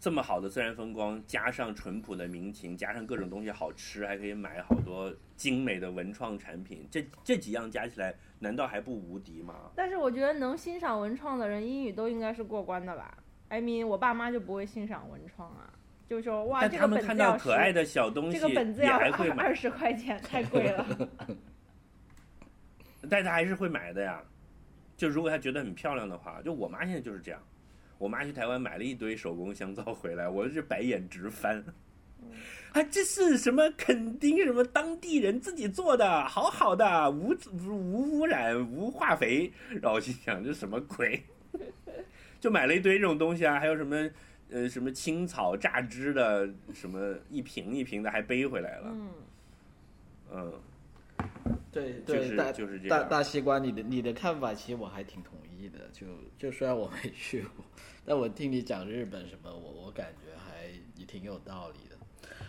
[0.00, 9.70] 这么好的自然风光，加上淳朴的民情，加上各种东西好吃，还可以买好多精美的文创产品，这这几样加起来，难道还不无敌吗？
[9.76, 13.16] 但是我觉得能欣赏文创的人，英语都应该是过关的吧
[13.48, 15.72] ？I mean，我爸妈就不会欣赏文创啊，
[16.08, 18.98] 就说哇，但这个他们看到本子要可爱的小东西，这个本子也要
[19.36, 20.84] 二，十块钱，太贵了。
[23.08, 24.22] 但他还是会买的呀。
[24.96, 27.42] 就如果他觉得很漂亮的话，就我妈现在就是这样。
[27.98, 31.64] 我妈去台湾买了一堆手工香皂回来，我是白眼直翻。
[32.72, 39.52] 啊，这是什么垦丁什么当地人自己做的，好好的，无无污染无化肥。
[39.68, 41.22] 然后我心想这什么鬼？
[42.40, 44.10] 就买了一堆这种东西啊，还有什么
[44.50, 48.90] 呃什么青草榨汁的，什么一瓶一瓶的还背回来了。
[48.92, 49.10] 嗯，
[50.32, 50.52] 嗯，
[51.70, 53.08] 对就对，大就是这大样。
[53.08, 55.88] 大西瓜，你的你的看法其实我还挺同意的。
[55.92, 56.06] 就
[56.38, 57.64] 就虽然我没 去过，
[58.04, 61.96] 但我听你讲日本什么，我我感觉还也挺有道理的。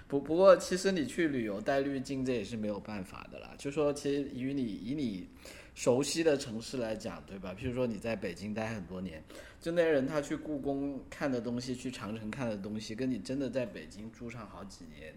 [0.07, 3.53] 不不过，其实你去旅游带滤镜，这也是没有办法的啦。
[3.57, 5.27] 就说其实以你以你
[5.73, 7.55] 熟悉的城市来讲，对吧？
[7.57, 9.23] 譬如说你在北京待很多年，
[9.59, 15.15] 就那人他去故宫看的东西，去长城看的东西，跟你真的在北京住上好几年，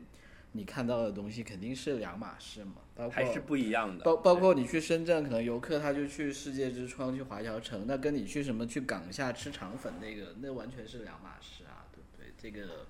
[0.57, 2.77] 你看到的东西肯定是两码事嘛。
[2.95, 4.05] 包括还是不一样的。
[4.05, 12.33] 包包括你去深圳，可能游客他就去世界之窗、去华侨城，那跟你去什么去港下吃肠粉那个，那完全是两码事啊，对不对？
[12.39, 12.87] 这个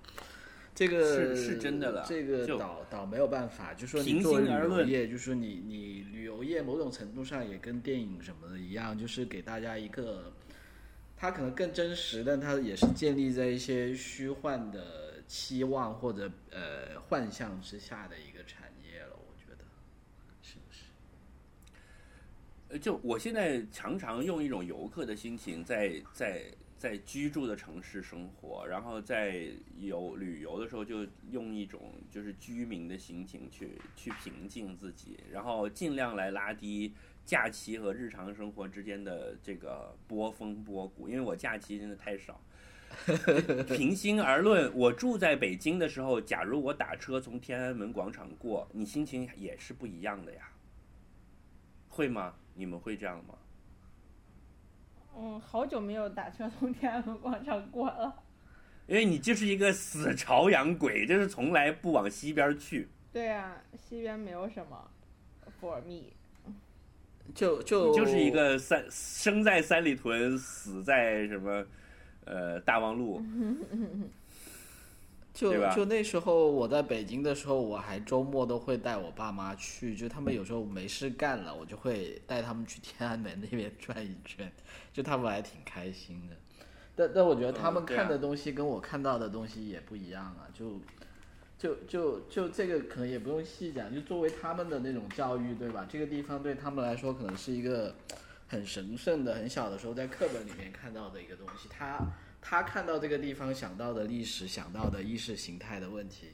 [0.73, 10.33] 这个是是真的了这个就岛岛没有办法，就说平你作为旅游业，就说你你旅游业某种程度上也跟电影什么的一样，就是给大家一个，
[11.17, 19.65] 它可能更真实，但它也是建立在一些虚幻的期望或者呃幻象之下的一个产业了，我觉得，
[20.41, 20.85] 是不是？
[22.69, 26.45] 呃，就我现在常常用一种游客的心情在在
[26.79, 29.49] 在居住的城市生活，然后在
[29.79, 36.93] 游旅游的时候就用一种就是居民的心情去去平静自己，然后尽量来拉低
[37.25, 42.41] 假期和日常生活之间的这个波峰波谷，因为我假期真的太少。
[43.69, 50.49] 平心而论，我住在北京的时候，假如我打车从天安门广场过，你心情也是不一样的呀。
[51.89, 52.35] 会吗？
[52.55, 53.35] 你们会这样吗？
[55.17, 58.23] 嗯，好久没有打车从天安门广场过了。
[58.87, 62.89] 因为你就是一个死朝阳鬼，就是从来不往西边去。
[63.13, 64.91] 对啊，西边没有什么
[65.61, 66.13] ，for me。
[67.35, 71.67] 就就就是一个三生在三里屯，死在什么
[72.27, 73.23] 呃大望路。
[75.33, 84.51] 就就那时候我在北京的时候，我还周末都会带我爸妈去，就他们有时候没事干了，我就会带他们去天安门那边转一圈，
[84.95, 86.35] 就他们还挺开心的。
[86.95, 90.81] 但但我觉得他们看的东西跟我看到的东西也不一样啊，就
[91.59, 95.87] 就就就这个可能也不用细讲，就作为他们的那种教育，对吧？
[95.87, 97.95] 这个地方对他们来说可能是一个
[98.47, 101.99] 很神圣的，很小的时候在课本里面看到的一个东西，他。
[102.49, 106.29] 他看到这个地方想到的历史、想到的意识形态的问题，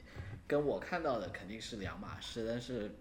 [0.45, 2.45] 跟我看到的肯定是两码事。
[2.47, 2.91] 但是，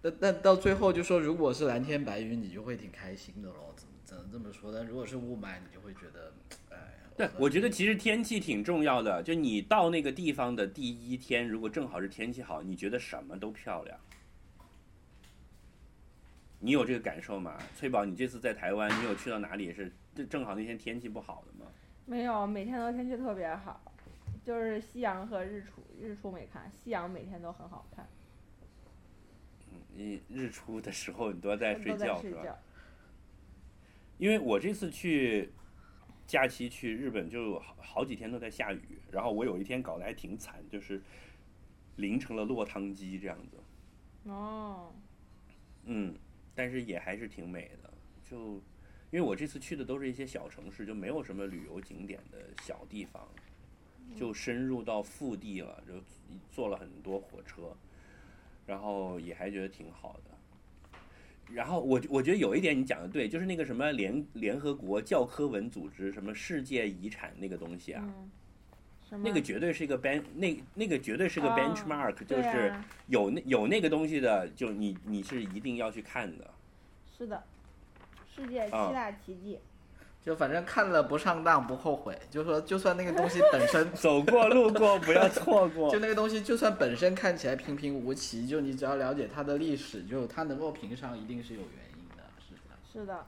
[0.00, 4.72] 但但到最后就说，如果是蓝天白云，你就会挺开心的咯，只只能这么说。
[4.72, 6.32] 但如果是雾霾，你就会觉得，
[6.70, 6.94] 哎。
[7.18, 9.22] 对，我觉得其实天气挺重要的。
[9.22, 14.00] 就你到那个地方的第一天，如果正好是天气好，你觉得什么都漂亮。
[16.60, 17.56] 你有这个感受吗？
[17.76, 21.70] 翠宝，你这次在台湾，你有去到哪里是正正好那天天气不好的吗？
[22.04, 23.80] 没有，每天都天气特别好，
[24.42, 28.06] 就是夕阳和日出，日出没看，夕阳每天都很好看。
[29.94, 32.56] 你日出的时候你都在睡觉是吧？
[34.16, 35.52] 因为我这次去
[36.26, 41.00] 假期去日本，就好好几天都在下雨，然后我有一天搞得还挺惨，就是
[41.96, 43.58] 淋成了落汤鸡这样子。
[44.30, 44.92] 哦，
[45.84, 46.14] 嗯，
[46.58, 47.88] 但是也还是挺美的。
[48.28, 48.54] 就
[49.12, 53.28] 因为我这次去的都是一些小城市，就没有什么旅游景点的小地方，
[54.16, 55.92] 就深入到腹地了，就
[56.50, 57.76] 坐了很多火车，
[58.66, 61.54] 然后也还觉得挺好的。
[61.54, 68.04] 然后我我觉得有一点你讲的对，就是那个什么联联合国教科文组织什么世界遗产那个东西啊，
[69.10, 76.50] 那个绝对是一个 ben 那那个绝对是个哦 benchmark，、就是啊有那有那个东西的，就你你是一定要去看的。
[77.16, 77.42] 是的，
[78.34, 79.58] 世界七啊大奇迹。
[80.20, 85.98] 就反正看了不上当不后悔，就说就算那个东西本身 走过路过不要错过 就。
[86.00, 92.76] 那个东西，就算本身看起来平平无奇，就你只要了解它的历史，就它能够评上，一定是有原因的，是的。
[92.92, 93.24] 是的，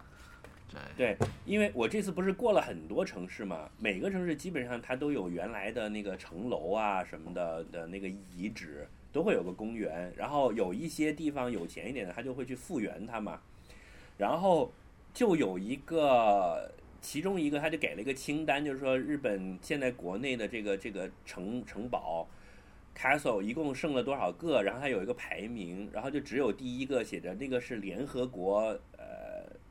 [0.96, 10.12] 对，因为我这次不是过了很多城市嘛，每个城市基本上它都有原来的那个城楼啊什么的的那个遗址，都会有个公园。
[10.16, 13.40] 然后有一些地方有钱一点的，他就会去复原它嘛。
[14.18, 14.70] 然后
[15.12, 22.28] 就有一个，其中一个他就给了一个清单，就是说日本现在国内的这个这个城城堡
[22.96, 28.78] castle 一共剩了多少个，然后它有一个排名，然后就只有第一个写着那个是联合国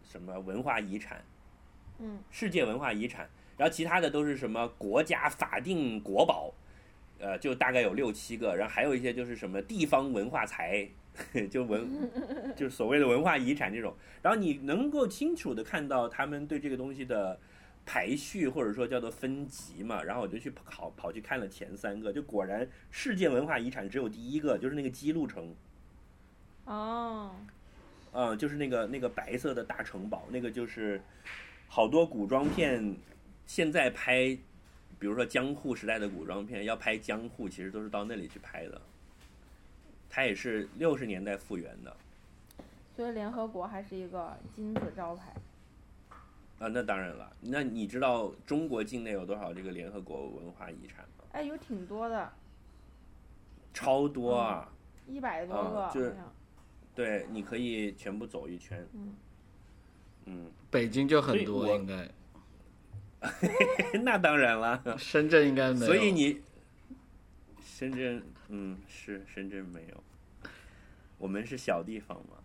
[0.09, 1.23] 什么文化遗产。
[2.01, 6.53] 嗯，世界文化遗产，然后其他的都是什么国家法定国宝，
[7.19, 10.87] 呃，就大概有六七个，然后还有一些就是什么地方文化财，
[11.51, 12.09] 就文
[12.55, 17.37] 就是所谓的文化遗产这种，然后你能够清楚的看到他们对这个东西的
[17.85, 25.53] 排序或者说叫做分级嘛，然后我就去跑跑去看了前三个，就果然世界文化遗产只有第一个，就是那个姬路城，
[26.63, 27.35] 哦，
[28.11, 31.01] 嗯，就是那个那个白色的大城堡，那个就是
[31.67, 32.95] 好多古装片
[33.45, 34.37] 现在拍，
[34.97, 38.81] 比如说江户时代的古装片，要拍江户，其实都是到那里去拍的。
[40.09, 41.95] 它也是六十年代复原的
[42.95, 45.31] 所以联合国还是一个金字招牌。
[46.57, 47.31] 啊，那当然了。
[47.39, 51.25] 那你知道中国境内有多少这个联合国文化遗产吗？
[51.31, 52.29] 哎，有挺多的，
[53.73, 54.67] 超多啊！
[55.07, 56.15] 一百多个，啊就是
[56.99, 58.85] 对，你可以全部走一圈。
[58.93, 59.15] 嗯
[60.25, 62.11] 嗯，北京就很多应该，
[64.03, 64.97] 那当然了。
[64.97, 65.85] 深圳应该没有。
[65.85, 66.41] 所以你
[67.63, 70.03] 深圳，嗯，是深圳没有，
[71.17, 72.35] 我们是小地方嘛，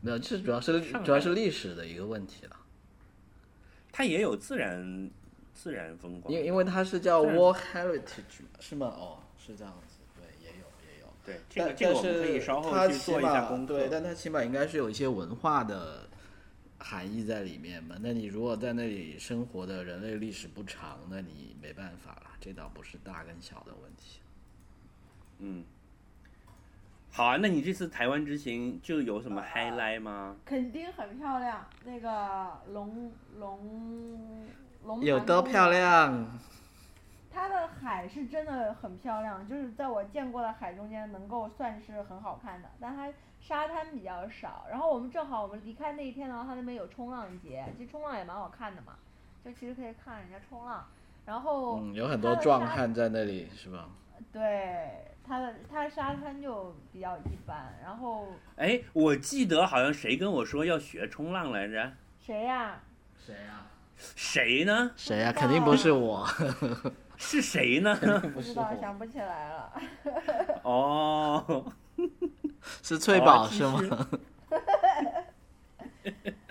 [0.00, 2.56] 没有，这主要是主要是历史的一个问题了，
[3.90, 5.10] 它也有自然
[5.52, 6.32] 自然风光。
[6.32, 8.86] 因为因为它是叫 World Heritage 是吗？
[8.86, 9.89] 哦，是这样子，对，也有也有。
[11.30, 13.78] 对这个但这个我但们可以稍后它去做一起码下功课。
[13.78, 16.08] 对，但它起码应该是有一些文化的
[16.78, 17.96] 含义在里面嘛。
[18.00, 24.20] 那你如果在那里生活的人类历史不长，那你没办法了，这倒不是大跟小的问题。
[25.38, 25.64] 嗯，
[27.10, 30.36] 好啊，那你这次台湾之行就有什么 highlight 吗？
[30.44, 31.66] 肯定很漂亮。
[31.84, 34.46] 那个龙龙
[34.84, 35.70] 龙有多漂？
[35.70, 36.38] 亮？
[37.32, 44.66] 它的海是真的很漂亮，就是在我见过的海中间能够算是很好看的，但它沙滩比较少。
[44.68, 48.94] 然后我们正好我们离开那一天的话，它那边有冲浪节，其实冲浪也蛮好看的嘛，
[49.44, 50.84] 就其实可以看人家冲浪。
[51.24, 53.88] 然后嗯，有很多壮汉在那里，是吧？
[54.32, 57.72] 对它的它的沙滩就比较一般。
[57.82, 58.26] 然后
[58.56, 61.92] 哎，我记得好像谁跟我说要学冲浪来着？
[62.18, 62.80] 谁呀、
[63.16, 63.66] 谁呀、
[63.96, 64.90] 谁呢？
[64.96, 66.26] 谁呀、肯定不是我，
[67.22, 67.94] 是谁呢？
[68.22, 69.72] 不不知道，想不起来了。
[70.62, 71.72] 哦，
[72.82, 74.08] 是翠宝好是吗？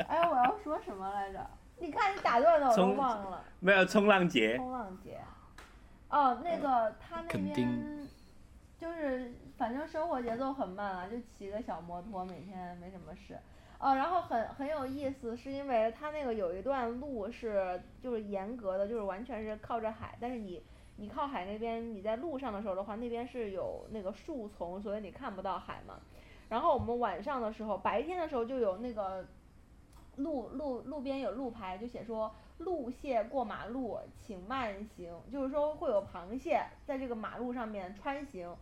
[0.08, 1.46] 哎，我要说什么来着？
[1.80, 3.44] 你看你打断了，我都冲忘了。
[3.60, 4.58] 没有冲浪节。
[4.58, 5.20] 冲浪节。
[6.10, 8.08] 哦，那个他那垦边
[8.80, 13.38] 就是反正生活节奏很慢啊，就骑个小摩托，每天没什么事。
[13.80, 20.62] 哦，然后很很有意思，是因为它那个有一段路是就是严格的，就是完全是靠着海，但是你
[20.98, 25.96] 你靠海那边，你在路上的时候的话，那边是有那个树丛，所以你看不到海嘛。
[26.50, 29.26] 然后我们晚上的时候，白天的时候就有那个
[30.18, 38.54] 路路路边有路牌，就写说路蟹过马路请慢行，就是说会有螃蟹在这个马路上面穿行，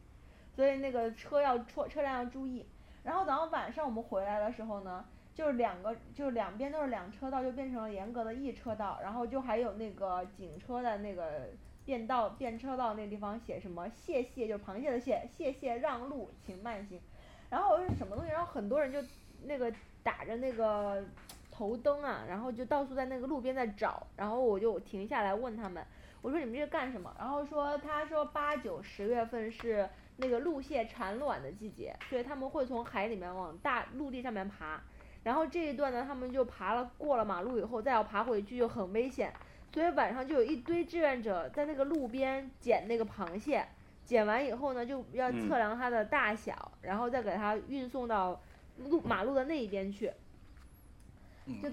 [0.55, 2.63] 所以那个车要车车辆要注意。
[3.07, 11.47] 然后等到晚上我们回来的时候呢，就是两个就是两边都是两车道，就变成了严格的一车道，然后就还有那个警车的那个
[11.85, 16.99] 变道变车道那地方写什么谢谢，就是螃蟹的蟹，谢谢让路，请慢行。
[17.49, 18.31] 然后我是什么东西？
[18.33, 19.01] 然后很多人就
[19.43, 19.71] 那个
[20.03, 21.01] 打着那个
[21.49, 25.81] 头灯啊，然后就到处在那个路边在找，然后我就停下来问他们，
[26.21, 27.15] 我说你们这是干什么？
[27.17, 29.87] 然后说他说八九十月份是
[30.17, 34.81] 那个陆蟹产卵的季节，所以他们会从海里面往大陆地上面爬，
[35.23, 39.33] 然后这一段呢，他们就爬了过了马路以后再要爬回去就很危险，
[39.73, 43.65] 所以晚上就有一堆志愿者在那个路边捡那个螃蟹。
[44.05, 48.41] 捡完以后呢，就要嗯测量它的大小，然后再给它运送到
[48.77, 50.09] 路马路的那一边去。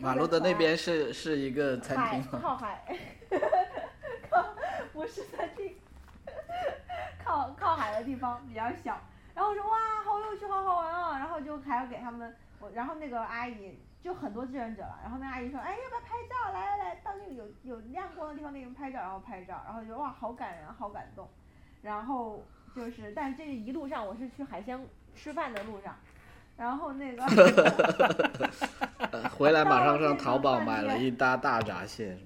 [0.00, 2.40] 马路的那边是是一个餐厅吗？
[2.42, 2.98] 靠海，
[4.28, 4.52] 靠
[4.92, 5.76] 不是餐厅，
[7.24, 9.00] 靠靠海的地方比较小。
[9.34, 11.18] 然后我说哇，好有趣，好好玩啊！
[11.18, 16.52] 然后就还要给他们，我然后那个阿姨就很多志愿者了，然后那个阿姨说，哎，要不要拍照？
[16.52, 21.28] 来来来，到那个有有亮光的地方给你们拍照，然后拍照，然后就哇，好感人，好感动。
[21.82, 22.44] 然后
[22.76, 24.78] 就是，但是这一路上我是去海鲜
[25.14, 25.96] 吃饭的路上，
[26.56, 27.24] 然后那个。
[29.10, 32.16] 呃回来马上上淘宝买了一大大闸蟹，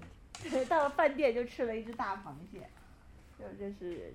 [0.42, 0.66] 是吗？
[0.68, 2.68] 到了饭店就吃了一只大螃蟹，
[3.38, 4.14] 就这是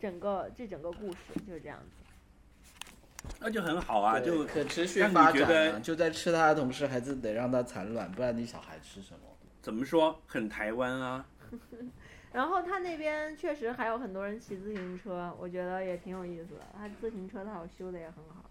[0.00, 3.28] 整个这整个故事就是这样子。
[3.38, 9.20] 那就很好啊，就可持续发展觉得啊，就在吃它的同时，还是得让它产卵，不然你小孩吃什么？
[9.60, 11.26] 怎么说，很台湾啊。
[12.32, 16.60] 然后他那边确实还有很多人骑自行车，我觉得也挺有意思的。
[16.76, 18.44] 他自行车他好修的也很好。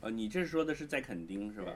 [0.00, 1.72] 呃，你这说的是在垦丁是吧？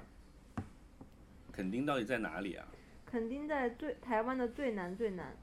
[1.52, 2.66] 垦丁到底在哪里啊？
[3.06, 5.34] 垦丁在最台湾的最南最南，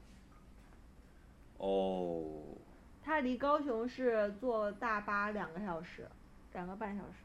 [1.62, 2.42] 哦，
[3.04, 6.08] 它离高雄市坐大巴两个小时，
[6.54, 7.18] 两个半小时。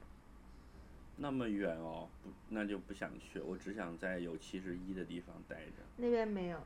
[1.16, 3.40] 那么远哦，不，那就不想去。
[3.40, 5.72] 我只想在有七十一的地方待着。
[5.96, 6.60] 那边没有，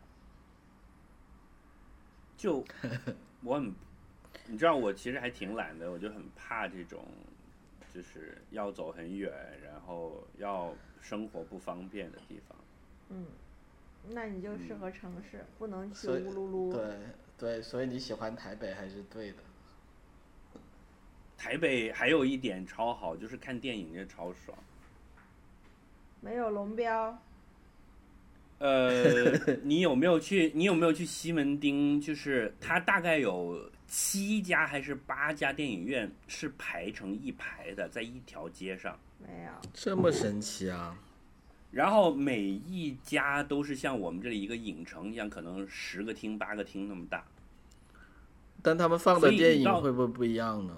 [2.36, 2.62] 就
[3.42, 3.74] 我很，
[4.48, 7.06] 你知道我其实还挺懒的，我就很怕这种，
[7.94, 9.32] 就是要走很远，
[9.64, 12.58] 然后要生活不方便的地方。
[13.08, 13.26] 嗯，
[14.10, 16.74] 那你就适合城市，不能去乌噜噜。
[16.74, 16.98] 对
[17.42, 19.38] 对，所以你喜欢台北还是对的。
[21.36, 24.56] 台北还有一点超好，就是看电影也超爽。
[26.20, 27.20] 没有龙标，
[28.60, 29.32] 呃，
[29.66, 30.52] 你有没有去？
[30.54, 32.00] 你有没有去西门町？
[32.00, 38.96] 就是它大概有七家还是八家电影院是排成一排的，在一条街上。
[39.18, 39.52] 没有。
[39.74, 40.96] 这么神奇啊！
[41.72, 47.26] 然后每一家都是像我们这里一个影城一样，可能十个厅、八个厅那么大。
[48.62, 50.78] 但他们放的电影到会不会不一样呢？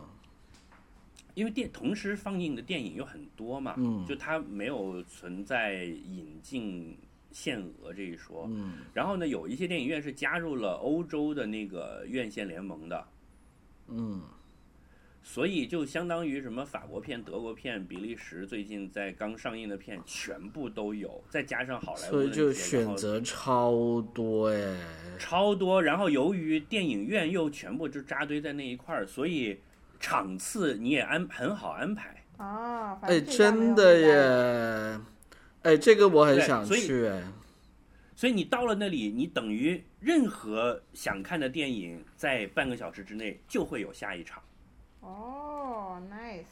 [1.34, 6.96] 因为电同时放映的电影有很多嘛，嗯就它没有存在引进
[7.32, 8.48] 限额这一说。
[8.52, 13.08] 嗯然后呢，有一些电影院是加入了欧洲的那个院线联盟的，
[13.88, 14.22] 嗯，
[15.26, 24.78] 所以就相当于什么法国片、德国片、比利时最近在刚上映的片全部都有，再加上好莱坞所以就选择超多哎。
[25.18, 25.82] 超多。
[25.82, 29.58] 然后由于电影院又全部就扎堆在那一块儿，所以
[30.00, 32.24] 场次你也安很好安排。
[32.38, 35.00] 啊，反哎，真的耶！
[35.62, 37.24] 哎，这个我很想所以去哎。
[38.16, 44.44] 所以你到了那里，你等于任何想看的电影，在半个小时之内就会有下一场。
[45.04, 46.46] 哦，nice，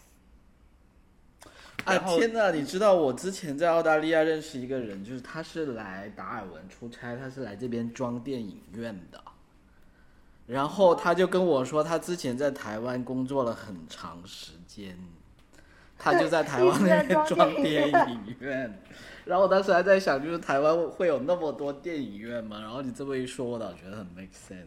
[1.85, 9.21] 哎天呐，你知道我之前在澳大利亚认识一个人，就是他是来达尔文出差，他是来这边装电影院的。
[10.47, 14.97] 然后他就跟我说，他之前在台湾工作了很长时间，
[15.97, 18.81] 他就在台湾那边装电影院。
[19.23, 22.59] 然后我当时还在想，就是台湾会有那么多电影院吗？
[22.59, 24.65] 然后你这么一说，我倒觉得很 make sense。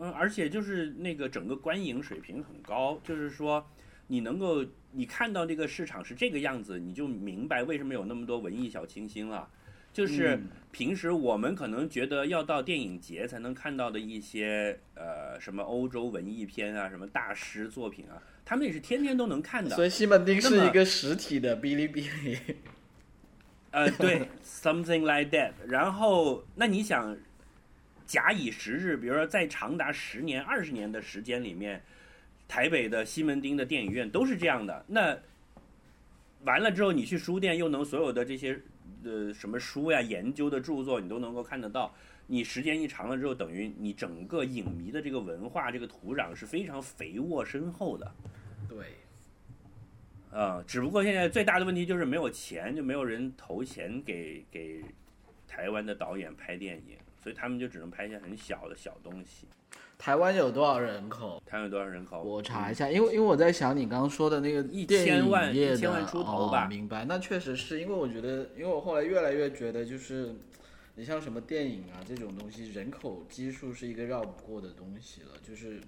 [0.00, 3.64] 嗯，而且就是那个整个观影水平很高，就是说
[4.06, 9.48] 你能够你看到这个市场是这个样子，你就明白为什么有那么多文艺小清新了。
[9.92, 19.74] 就是嗯平时我们可能觉得要到电影节才能看到的一些呃什么欧洲文艺片啊，什么大师作品啊，他们也是天天都能看的。
[19.74, 22.38] 所以西门町是一个实体的哔哩哔哩。
[23.72, 25.52] 呃，对，something like that。
[25.66, 27.16] 然后，那你想，
[28.10, 31.80] 假以时日，比如说在长达十年、二十年的时间里面，
[32.48, 34.84] 台北的西门町的电影院都是这样的。
[34.88, 35.16] 那
[36.42, 38.60] 完了之后，你去书店又能所有的这些
[39.04, 41.94] 呃什么书呀、研究的著作，你都能够看得到。
[42.26, 48.12] 你时间一长了之后，等于你整个影迷的这个文化、这个土壤是非常肥沃深厚的。
[48.68, 48.86] 对，
[50.32, 54.82] 啊、只不过现在最大的问题就是没有钱，就没有人投钱给给
[55.46, 59.46] 台湾的导演拍电影，所以他们就只能拍一些很小的小东西。
[59.98, 61.42] 台湾有多少人口？
[61.44, 62.22] 台湾有多少人口？
[62.22, 67.04] 我查一下，因为因为我在想你刚刚说的那个一千万一千万出头吧哦，明白？
[67.04, 70.34] 那确实是因为我觉得，因为我后来越来越觉得，就是
[70.94, 75.32] 你像什么电影啊这种东西，人口基数是一个绕不过的东西了。
[75.46, 75.78] 就是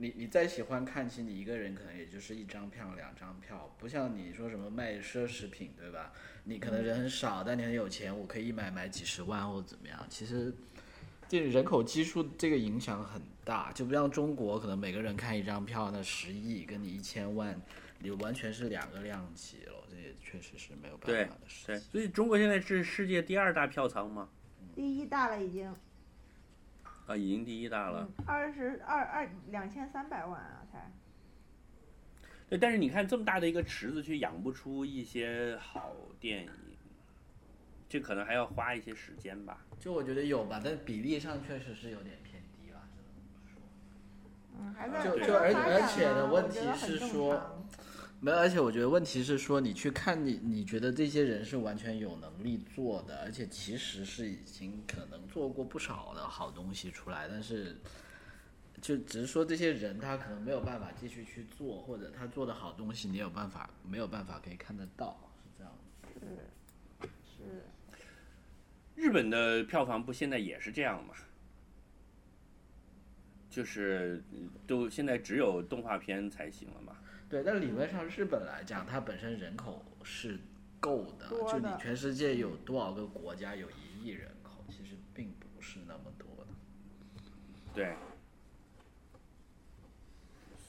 [0.00, 6.10] 你你再喜欢看，戏你一个人可能也就是一张票、两张票，不像你说什么卖奢侈品，对吧？
[6.44, 10.06] 你可能人很少，但你很有钱，我可以一买买几十万或者怎么样。
[10.08, 10.54] 其实
[11.28, 17.60] 这人口基数这个影响很大，就不像中国，可能每个人看一张票，那十亿跟你一千万，
[17.98, 21.88] 你完全是两个量级了，这也确实是没有办法的事对，情。
[21.90, 24.30] 所以中国现在是世界第二大票仓吗？
[24.74, 25.70] 第一大了已经，
[27.10, 28.08] 啊，已经第一大了。
[28.24, 30.92] 二十二二两千三百万啊才。
[32.48, 36.50] 对，但是你看这么大的一个池子，却养不出一些好电影，
[37.88, 39.58] 这可能还要花一些时间吧。
[39.80, 42.88] 就我觉得有吧，但比例上确实是有点偏低了。
[44.56, 47.66] 嗯，还在就就而而且的问题是说说，
[48.22, 57.78] 没有，而且我觉得问题是说，你去看你，你觉得这些人是完全有能力做的，而且其实是已经可能做过不少的好东西出来，但是
[58.82, 65.72] 就只是说这些人他可能没有办法继续去做，或者他做的好东西你有办法没有办法可以看得到，是这样
[67.00, 67.08] 的。
[67.24, 67.64] 是
[68.96, 71.14] 日本的票房不现在也是这样嘛？
[73.48, 74.22] 就是
[74.66, 76.98] 都现在只有动画片才行了嘛？
[77.30, 80.36] 对，但理论上日本来讲，它本身人口是
[80.80, 86.46] 够的，的就你全世界有多少个国家有一亿人口，其实并不是那么多的。
[87.72, 87.94] 对，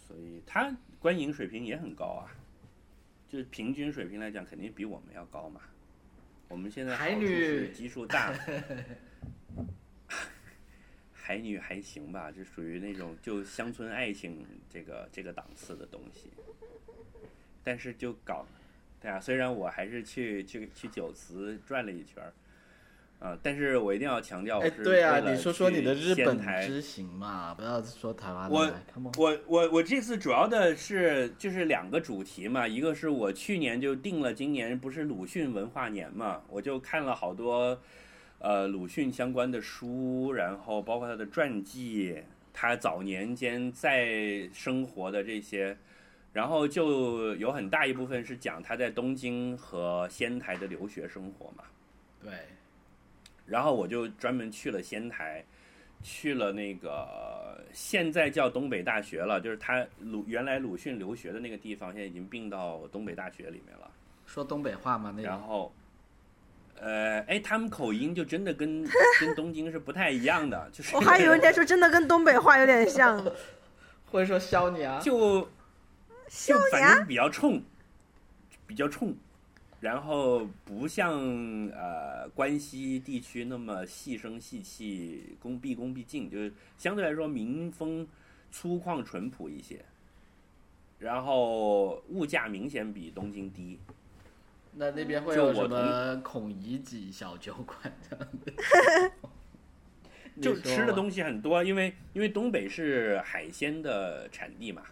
[0.08, 2.30] 所以它观影水平也很高啊，
[3.28, 5.62] 就是平均水平来讲，肯定比我们要高嘛。
[6.48, 8.32] 我们现在好处海女是基数大，
[11.32, 16.30] 海女还行吧，就属于那种就乡村爱情这个这个档次的东西，
[17.64, 18.46] 但是就搞，
[19.02, 22.34] 对啊，虽然我还是去去去九慈转了一圈儿。
[23.22, 23.38] 啊！
[23.44, 28.74] 但是我一定要强调，哎，对啊，你说说你的日本台之行嘛，不要说台湾我
[29.16, 37.80] 我我我这次主要的是就是两个主题嘛，一个是我去年就定了，今年不是鲁迅文化年嘛，我就看了好多
[38.42, 42.22] 呃鲁迅相关的书，然后包括他的传记，
[42.52, 45.78] 他早年间在生活的这些，
[46.34, 51.64] 然后就有很大一部分是讲他在东京和仙台的留学生活嘛。
[52.24, 52.32] 对，
[53.46, 55.44] 然后我就专门去了仙台，
[56.04, 63.92] 去了那个现在叫东北大学了，就是他鲁原来鲁迅留学的那个地方，现在已经并到东北大学里面了。
[64.26, 65.14] 说东北话吗？
[65.16, 65.74] 那种然后，
[66.82, 68.84] 呃，哎，他们口音就真的跟
[69.22, 73.24] 跟东京是不太一样的，就是我还以为你在说真的跟东北话有点像。
[74.12, 75.00] 或者说削你啊？
[75.00, 75.48] 就
[76.28, 76.96] 笑就反你啊！
[76.96, 77.64] 正比较冲，
[78.66, 79.16] 比较冲，
[79.80, 81.14] 然后不像
[81.70, 88.06] 呃关西地区那么细声细气、恭毕恭毕敬，就是相对来说民风
[88.52, 89.80] 粗犷淳朴一些。
[91.00, 93.80] 然后物价明显比东京低，
[94.74, 97.78] 那那边会就我有什么孔乙己小酒馆
[98.10, 99.12] 这样的？
[100.42, 104.84] 就吃的东西很多，因为因为东北是海鲜的产地嘛。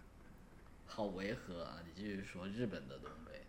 [0.86, 1.78] 好违和啊！
[1.86, 3.42] 你继续说日本的东北，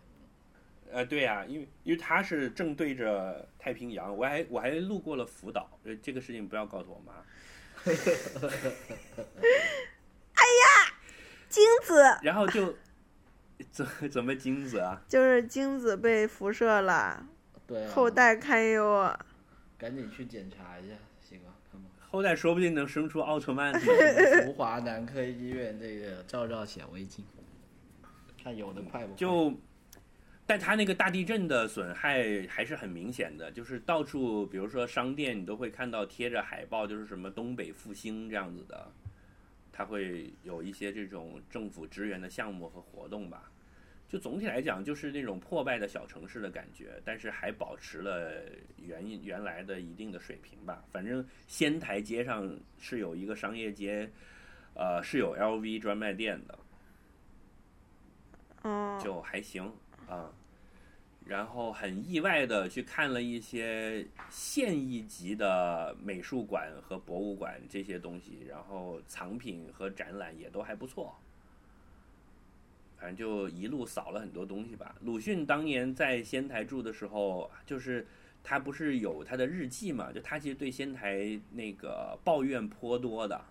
[0.89, 7.13] 呃，对呀、因为因为它是正对着太平洋，我还我还路过了福岛，呃，这个事情不要告诉我妈。
[10.33, 10.93] 哎呀
[11.49, 12.73] 精子然后就
[13.69, 15.01] 怎怎么精子啊？
[15.07, 17.25] 就是精子被辐射了，
[17.67, 19.19] 对啊，后代堪忧啊！
[19.77, 21.53] 赶紧去检查一下，行吧？
[21.71, 21.87] 看吧。
[22.09, 23.73] 后代说不定能生出奥特曼。
[24.45, 27.25] 福华男科医院这个照照显微镜，
[28.43, 29.15] 看有的快不快？
[29.15, 29.53] 就，
[30.45, 38.91] 但他那个大地震的损害还是很明显的，就是到处，比如说商店，你都会看到贴着海报，就是什么东北复兴这样子的，
[39.71, 43.50] 他会有一些这种政府支援的项目和活动吧。
[44.11, 48.43] 就总体来讲，就是那种破败的小城市的感觉，但是还保持了
[48.75, 50.83] 原原来的一定的水平吧。
[50.91, 54.11] 反正仙台街上是有一个商业街，
[54.73, 56.59] 呃，是有 LV 专卖店的，
[58.63, 59.71] 哦，就还行
[60.09, 60.29] 啊。
[61.23, 71.17] 然后很意外的去看了一些县一级的美术馆和博物馆这些东西，然后藏品和展览也都还不错。
[73.01, 74.95] 反正就一路扫了很多东西吧。
[75.01, 78.05] 鲁迅当年在仙台住的时候，就是
[78.43, 80.11] 他不是有他的日记嘛？
[80.13, 83.41] 就他其实对仙台那个抱怨颇多的，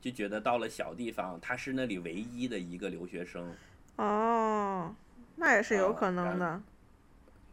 [0.00, 3.54] 就觉得到了小地方，他是那里唯一的一个留学生。
[3.94, 4.92] 哦，
[5.36, 6.60] 那也是有可能的。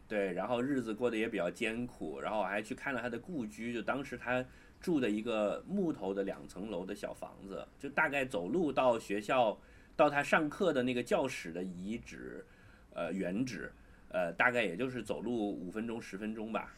[0.08, 4.44] 对，然后日子过得也比较艰苦，然后我还去看了他的故居，就当时他
[4.80, 9.56] 住的一个木头的两层楼的小房子，就大概走路到学校，
[9.98, 12.46] 到他上课的那个教室的遗址，
[12.94, 13.72] 呃，原址，
[14.10, 16.72] 呃，大概也就是走路五分钟十分钟吧。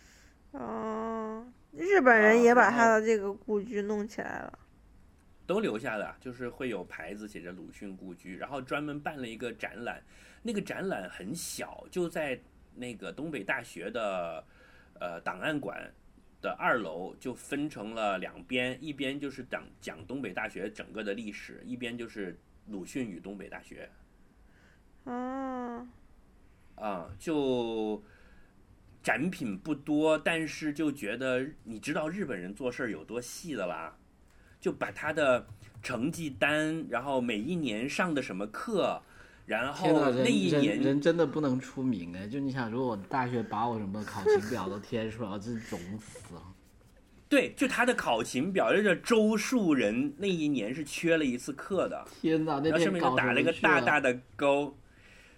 [0.53, 4.59] 哦，日本人啊也把他的这个故居弄起来了。
[5.47, 10.03] 都留下的，就是会有牌子写着鲁迅故居，然后专门办了一个展览，
[10.43, 12.41] 那个展览很小，就在
[12.75, 14.43] 那个东北大学的
[14.99, 15.93] 呃档案馆
[16.41, 22.35] 的二楼，就分成了两边，一边就是讲讲东北大学整个的历史，一边就是
[22.71, 23.91] 鲁迅与东北大学
[25.05, 25.87] 啊，
[26.77, 28.03] 啊、就。
[29.03, 33.97] 展品不多，但是就觉得你知道日本人做事儿有多细的啦，
[34.61, 35.47] 就把他的
[35.83, 39.01] 成绩单，然后每一年上的什么课，
[39.47, 42.29] 然，后那一年人真的不能出名哎！
[42.29, 46.43] 就你想，如果我大学把我什么考勤表都贴出来，我真是肿死了。
[47.31, 54.76] 对，就他的考勤表，就是周树人那一年是缺了一次课的，天呐，那然后上面就打了一个大大的勾。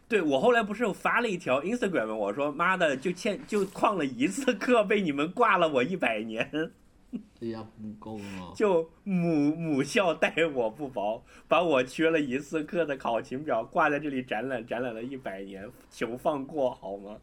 [0.09, 6.73] 对我后来不是有发了一条 Instagram，我说妈的，就欠就旷了一次课，被你们挂了我一百年，
[7.39, 8.57] 这样不够啊。
[8.57, 17.19] 就母母校待我不薄，把我缺了一次课的考勤表挂在这里展览，展览了一百年，求放过好吗？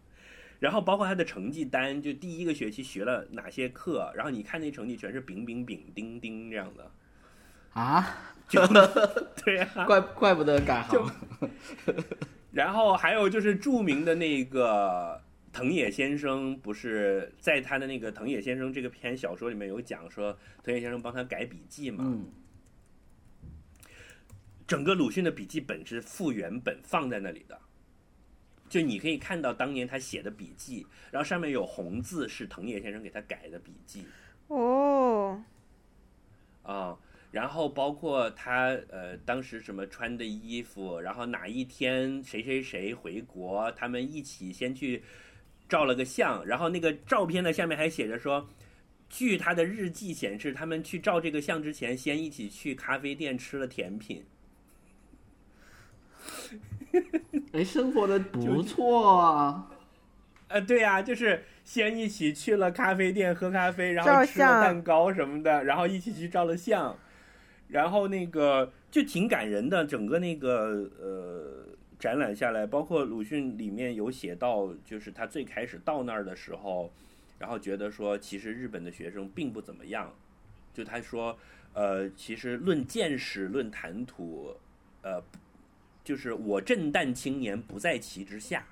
[0.60, 6.92] 然后包括他的成绩单，就第一个学期学了哪些课，然后你看那成绩全是丙丙丙丁丁这样的，
[7.74, 8.06] 啊，
[8.48, 8.62] 就
[9.44, 11.14] 对呀、怪怪不得改就行。
[12.52, 15.22] 然后还有就是著名的那个
[15.54, 22.26] 藤野先生，不是在他的那个《藤野先生》这个篇小说里面有讲说，藤野先生帮他改笔记嘛，嗯，
[24.68, 27.62] 整个鲁迅的笔记本是复原本放在那里的，
[28.70, 34.06] 就你可以看到当年他写的笔记，然后上面有红字是藤野先生给他改的笔记
[34.48, 35.44] 哦，
[36.64, 36.98] 啊。
[37.32, 45.04] 然后包括他呃当时什么穿的衣服，然后哪一天谁谁谁回国，他们一起先去
[45.68, 48.50] 照了个相，然后那个照片的下面还写着说，
[49.10, 54.26] 据他的日记显示，他们去照这个相之前，先一起去咖啡店吃了甜品。
[57.52, 59.72] 哎，生活的不错啊。
[60.50, 66.98] 呃，对呀、就是先一起去了咖啡店喝咖啡，然后吃了蛋糕什么的，然后一起去照了相，
[67.68, 71.66] 然后那个就挺感人的，整个那个呃
[72.00, 76.92] 展览下来，包括鲁迅里面有写到，就是他最开始到那儿的时候，
[77.38, 80.12] 然后觉得说其实日本的学生并不怎么样，
[80.74, 81.38] 就他说
[81.74, 84.56] 呃其实论见识论谈吐，
[85.04, 85.22] 呃
[86.10, 88.66] 就是我震旦青年不在其之下。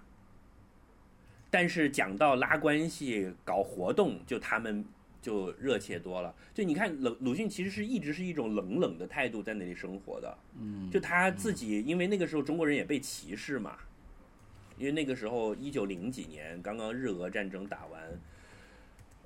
[1.51, 4.83] 但是讲到拉关系、搞活动，就他们
[5.21, 6.33] 就热切多了。
[6.51, 10.35] 就你看，鲁鲁迅其实是一直是一种冷冷的态度在那里生活的。
[10.59, 13.77] 嗯，就他自己，因为那个时候中国人也被歧视嘛，
[14.79, 18.01] 因为那个时候一九零几年刚刚日俄战争打完，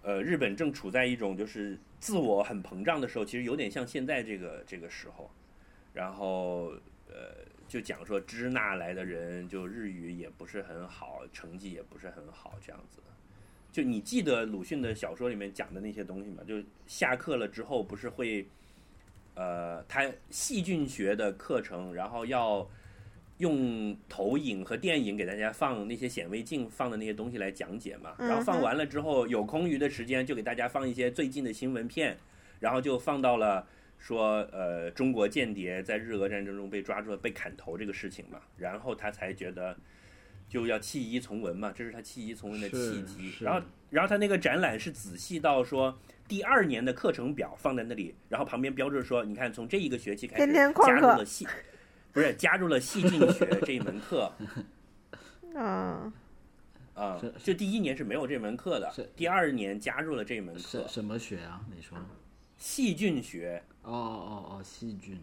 [0.01, 5.31] 呃，日本正处在一种就是自我很膨胀的时候，其实有点像现在这个这个时候。
[5.93, 6.71] 然后
[7.11, 13.01] 呃，就讲说支那来的人，就日语也不是很好，成绩也不是很好，这样子。
[13.69, 16.41] 就你记得鲁迅的小说里面讲的那些东西吗？
[16.47, 18.47] 就下课了之后，不是会，
[19.35, 22.65] 呃，他细菌学的课程，然后要
[23.39, 28.15] 用投影和电影给大家放那些显微镜放的那些东西来讲解嘛。
[28.17, 32.17] 然后放完了之后，有空余的时间就给大家放一些最近的新闻片，
[32.59, 33.67] 然后就放到了。
[34.01, 39.77] 说呃，中国间谍在日俄战争中被抓住了，被砍头这个事情嘛，然后他才觉得
[40.49, 43.31] 就要弃医从文嘛，这是他弃医从文的契机。
[43.41, 51.47] 然后，然后他那个展览是仔细到说第二年的课程表放在那里，然后旁边标注说，你看从这一个学期开始加入了戏，
[52.11, 54.33] 不是加入了细菌学这一门课
[55.55, 56.11] 啊，
[56.95, 61.61] 啊、是就第一年是没有这门课的，第二年加入了这门课，什什么学啊？
[61.75, 61.95] 你说？
[62.61, 63.63] 细菌学。
[63.81, 65.19] 哦哦哦，细菌。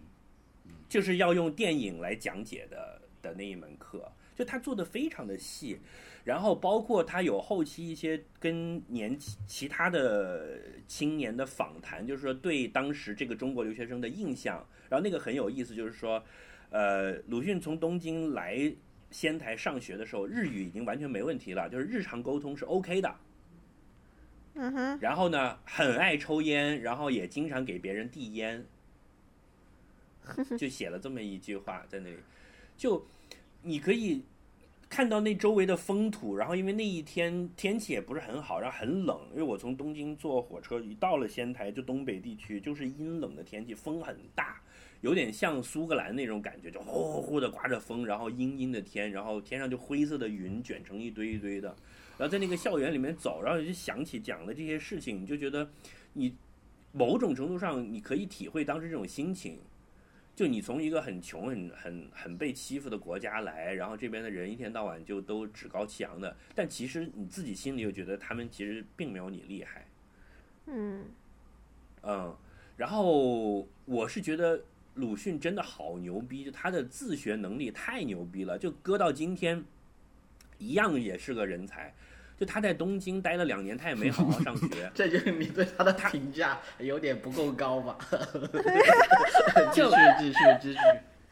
[0.89, 5.79] 就是要用电影来讲解的的那一门课，就他做的非常的细，
[6.25, 10.59] 然后包括他有后期一些跟年其其他的
[10.89, 16.21] 青年的访谈，就是说对当时这个中国留学生的印象，然后那个很有意思，就是说，
[16.71, 18.73] 呃，鲁迅从东京来
[19.11, 23.15] 仙台上学的时候，日语已经完全没问题了，就是日常沟通是 OK 的，
[24.61, 28.67] 嗯哼，然后呢，很爱抽烟，然后也经常给别人递烟，
[30.59, 32.17] 就写了这么一句话在那里。
[32.77, 33.07] 就
[33.63, 34.25] 你可以
[34.89, 44.61] 看到那周围的风土，然后因为那一天天气也不是很好，然后很冷，因为我从东京坐火车一到了仙台，就东北地区就是阴冷的天气，风很大，
[45.03, 51.77] 有点像苏格兰那种感觉，就呼呼呼的刮着风，然后阴阴的天，然后天上就灰色的云卷成一堆一堆的。
[52.19, 55.71] 然后在那个校园里面走，然后就想起讲的这些事情，你就觉得
[56.13, 56.37] 你
[56.93, 59.59] 某种程度上你可以体会当时这种心情。
[60.35, 69.89] 就你从一个很穷、很很很被欺负的国家来，然后这边的人一天到晚就都趾高气扬的，但其实你自己心里又觉得他们其实并没有你厉害，
[70.67, 71.07] 嗯，
[72.03, 72.37] 嗯。
[72.77, 74.63] 然后我是觉得
[74.95, 79.65] 鲁迅真的好牛逼，就他的自学能力太牛逼了，就搁到今天，
[80.59, 81.93] 一样也是个人才。
[82.39, 87.99] 就他在东京待了两年，他也没好好上学 这就是你对他的评价有点不够高吧？
[89.73, 90.79] 继就续继续继续。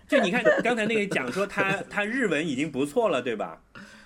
[0.08, 3.62] 就你看刚才那个讲说他他日文已经不错了，对吧？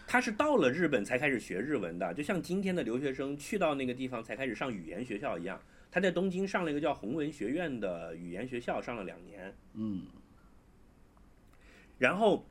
[0.06, 5.60] 他是到了日本才开始学日文的，就像今天的留学生去到那个地方才开始上语言学校一样。
[5.90, 10.02] 他在东京上了一个叫弘文学院的语言学校，上了两年，嗯，
[11.98, 12.46] 然后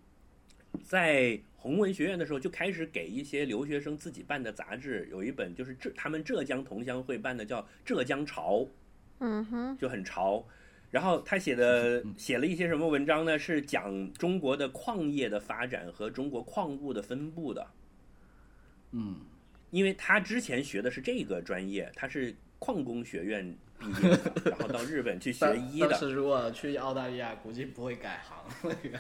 [0.84, 8.60] 在弘文学院的时候就开始给一些留学生自己办的杂志，有一本就是浙他们浙江同乡会办的叫《浙江潮》，
[9.20, 10.44] 嗯哼，就很潮。
[10.90, 13.38] 然后他写的写了一些什么文章呢？
[13.38, 17.68] 是讲中国的矿业的发展和中国矿物的分布的。
[18.92, 19.18] 嗯，
[19.70, 25.90] 因为他之前学的是这个专业，他是矿工学院毕业的，然后到日本去学医的。
[25.90, 29.00] 当时如果去澳大利亚，估计不会改行了。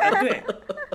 [0.00, 0.42] 哎，对，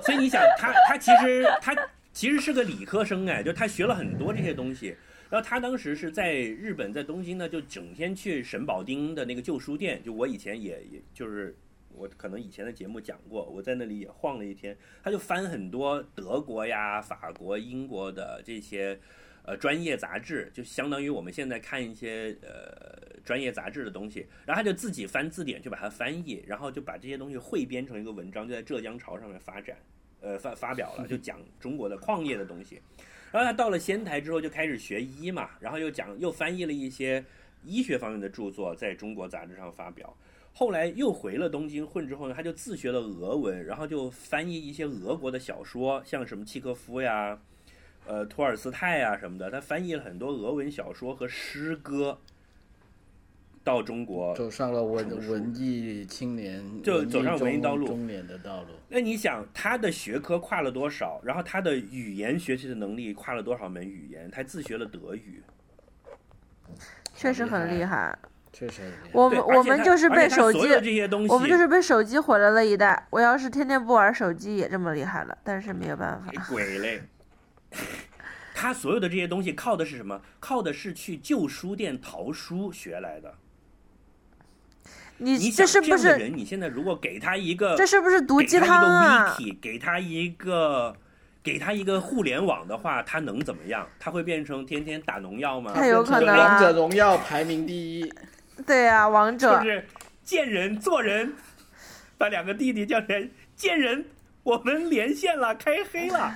[0.01, 1.75] 所以你想，他他其实他
[2.11, 4.95] 其实是个理科生哎，就他学了很多这些东西。
[5.29, 9.99] 然后他当时是在日本，在东京呢，就整天去沈保町的那个旧书店。
[10.03, 11.55] 就我以前也也就是
[11.89, 14.77] 我可能以前的节目讲过，我在那里也晃了一天。
[15.03, 18.99] 他就翻很多德国呀、法国、英国的这些
[19.43, 24.25] 呃专业杂志，就相当于我们现在看一些呃专业杂志的东西。
[24.45, 29.77] 然后他就自己翻字典去把它翻译，然后就把这些东西汇编成一个文章，就在浙江潮上面发展，
[30.21, 32.81] 呃发发表了，就讲中国的矿业的东西。
[33.31, 37.23] 然后他到了仙台之后就开始学医嘛，然后又讲又翻译了一些
[37.63, 40.15] 医学方面的著作，在中国杂志上发表。
[40.55, 47.35] 后来又回了东京混之后呢，他就自学了俄文，然后就翻译一些俄国的小说，像什么契诃夫呀，
[48.05, 52.19] 呃托尔斯泰啊什么的，他翻译了很多俄文小说和诗歌
[53.63, 54.35] 到中国。
[54.35, 58.69] 走上了文文艺青年，就走上文艺道路中年的道路。
[58.89, 61.21] 那你想，他的学科跨了多少？
[61.23, 64.29] 然后他的语言学习的能力跨了多少门语言？
[64.29, 65.41] 他自学了德语。
[67.15, 68.17] 确实很厉害。
[68.51, 69.09] 确实很厉害。
[69.13, 73.07] 我们我们就是被手机他所有，这些东西，我们就是被手机毁了了一代。
[73.09, 76.31] 我要是天天不玩手机，也这么厉害了，但是没有办法。
[76.49, 77.01] 鬼嘞。
[78.55, 80.21] 他所有的这些东西靠的是什么？
[80.39, 83.33] 靠的是去旧书店淘书学来的。
[85.17, 89.35] 你你这是不是人，你现在如果给他一个，这是不是毒给他鸡汤啊？
[89.39, 90.95] 一个 wiki，给他一个，
[91.43, 93.87] 给他一个互联网的话，他能怎么样？
[93.99, 95.71] 他会变成天天打农药吗？
[95.73, 98.13] 太有可能王啊者荣耀排名第一，
[98.65, 99.87] 对呀、王者就是
[100.23, 101.33] 贱人做人，
[102.17, 104.05] 把两个弟弟叫成贱人，
[104.41, 106.33] 我们连线了，开黑了。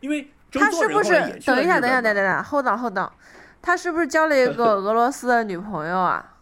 [0.00, 3.10] 因为他是不是等一下，等一下，等等等一下，hold on hold on，
[3.62, 6.36] 他是不是交了一个 俄罗斯的女朋友啊？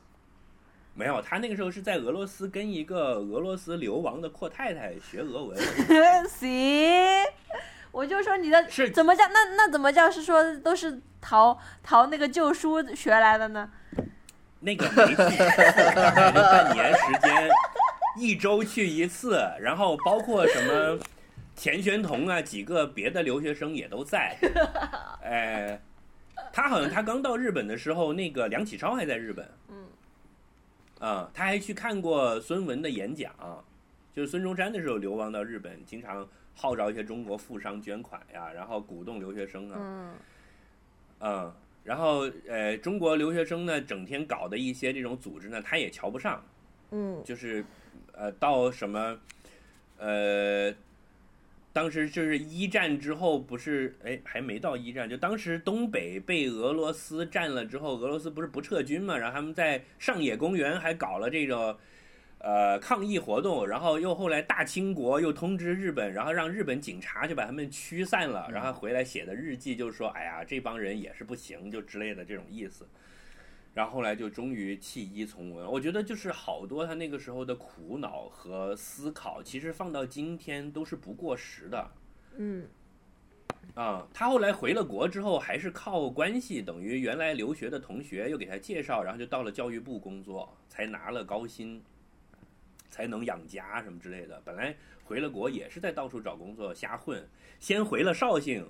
[0.94, 5.56] 没有，他那个时候是在俄罗斯跟一个俄罗斯流亡的阔太太学俄文，
[6.28, 7.24] 行，
[7.92, 13.70] 我就说你的是怎么叫那那怎么叫是说都是淘淘那个旧书学来的呢？
[14.60, 15.22] 那个没去，就
[16.34, 17.48] 半年时间，
[18.16, 20.98] 一周去一次，然后包括什么
[21.58, 24.38] 钱玄同啊，几个别的留学生也都在。
[25.22, 25.80] 哎，
[26.52, 29.46] 他好像他刚到日本的时候，那个梁启超还在日本。
[29.68, 29.86] 嗯。
[31.00, 33.32] 啊、他还去看过孙文的演讲，
[34.12, 39.76] 就是孙中山的时候流亡到日本，经常号召一些中国富商捐款呀，然后鼓动留学生啊。
[39.80, 40.14] 嗯，
[41.20, 41.54] 嗯，
[41.84, 46.44] 然后呃，中国留学生呢，整天搞的一些这种组织呢，他也瞧不上，
[46.90, 47.64] 嗯，就是
[48.12, 49.16] 呃，到什么
[49.98, 50.74] 呃，
[51.72, 61.78] 当时就是一战之后，不是哎，还没到一战，就当时东北被俄罗斯占了之后，俄罗斯不是不撤军嘛，然后他们在上野公园还搞了这个。
[62.40, 72.86] 呃，抗议活动，然后又后来大清国又通知日本，然后让日本警察就把他们驱散了，然后回来写的日记就是说，哎呀，这帮人也是不行，就之类的这种意思。
[73.78, 81.88] 然后后来就终于弃医从文，我觉得就是好多他那个时候的苦恼和思考，其实放到今天都是不过时的。
[82.38, 82.66] 嗯，
[83.76, 91.80] 啊、他后来回了国之后，还是靠关系，等于原来留学的同学又给他介绍，然后就到了教育部工作，才拿了高薪，
[92.90, 94.42] 才能养家什么之类的。
[94.44, 97.24] 本来回了国也是在到处找工作瞎混，
[97.60, 98.68] 先回了绍兴，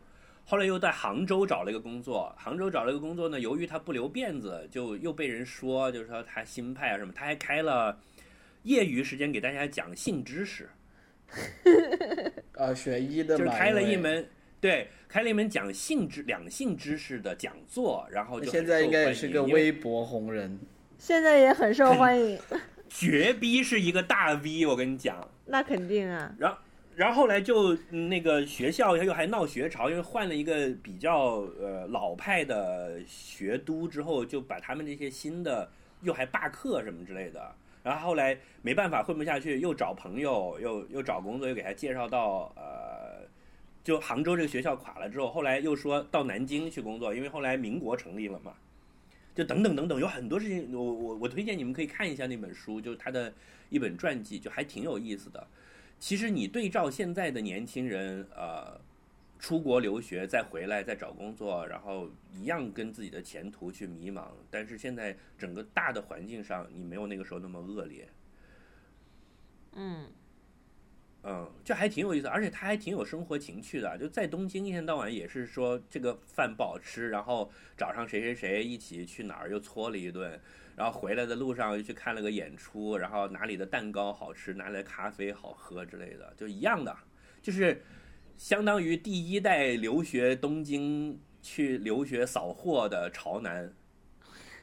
[0.50, 2.34] 后来又在杭州找了一个工作。
[2.38, 7.12] 杭州找了一个工作呢，由于他不留辫子，就又被人说，就是说他新派啊什么。
[7.14, 8.00] 他还开了
[8.62, 10.70] 业余时间给大家讲性知识。
[12.56, 14.26] 啊，学医的嘛，就是开了一门，
[14.58, 20.58] 对，开了一门讲性知两性知识的讲座，然后就现在应该也是个微博红人。
[20.96, 22.40] 现在也很受欢迎，
[22.88, 25.28] 绝逼是一个大 V，我跟你讲。
[25.44, 26.34] 那肯定啊。
[26.38, 26.56] 然后，
[26.98, 35.70] 然后后来就那个学校又还闹学潮，因为换了一个比较呃老派的学都之后，就把他们这些新的
[36.02, 37.54] 又还罢课什么之类的。
[37.84, 43.24] 然后后来没办法混不下去，又找朋友，又又找工作，又给他介绍到呃，
[43.84, 48.54] 就杭州这个学校垮了之后，后来又说到南京去工作，因为后来民国成立了嘛。
[49.36, 53.32] 就等等等等，有很多事情，我我我推荐你们可以看一下那本书，就是他的
[53.70, 55.46] 一本传记，就还挺有意思的。
[55.98, 58.80] 其实你对照现在的年轻人，呃，
[59.38, 64.28] 出国留学再回来再找工作，然后一样跟自己的前途去迷茫。
[64.50, 68.08] 但是现在整个大的环境上，你没有那个时候那么恶劣，
[69.72, 70.06] 嗯，
[71.30, 73.98] 嗯，这还挺有意思，而且他还挺有生活情趣的。
[73.98, 80.40] 就在东京一天到晚也是说这个饭不好吃，然后找上谁谁谁一起去哪儿又搓了一顿，
[80.74, 86.96] 然后回来的路上又去看了个演出，然后哪里的蛋糕好吃，哪里的咖啡好喝之类的，就一样的，
[87.42, 87.82] 就是
[88.38, 93.70] 相当于第一代留学东京去留学扫货的潮男。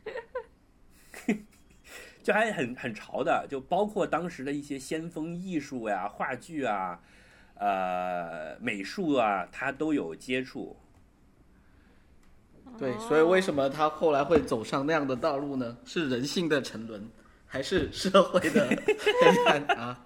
[2.26, 6.99] 就还很很潮的，就包括当时的一些先锋艺术呀、话剧啊、
[7.53, 10.76] 呃美术啊，他都有接触。
[12.80, 15.78] 对，所以为什么他后来会走上那样的道路呢？
[15.86, 17.07] 是人性的沉沦，
[17.45, 18.69] 还是社会的
[19.21, 20.03] 黑暗啊？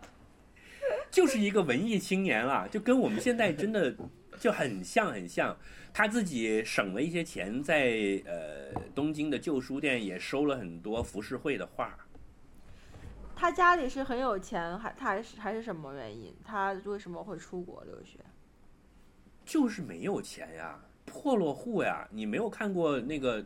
[1.10, 3.96] 就是一个文艺青年啊，就跟我们现在真的
[4.38, 5.58] 就很像很像。
[5.94, 11.98] 他自己省了一些钱，在呃东京的旧书店也收了很多浮世绘的画。
[13.40, 16.36] 他家里是很有钱，还他还是还是什么原因？
[16.44, 18.20] 他为什么会出国留学？
[19.46, 22.06] 就是没有钱呀，破落户呀。
[22.12, 23.42] 你没有看过那个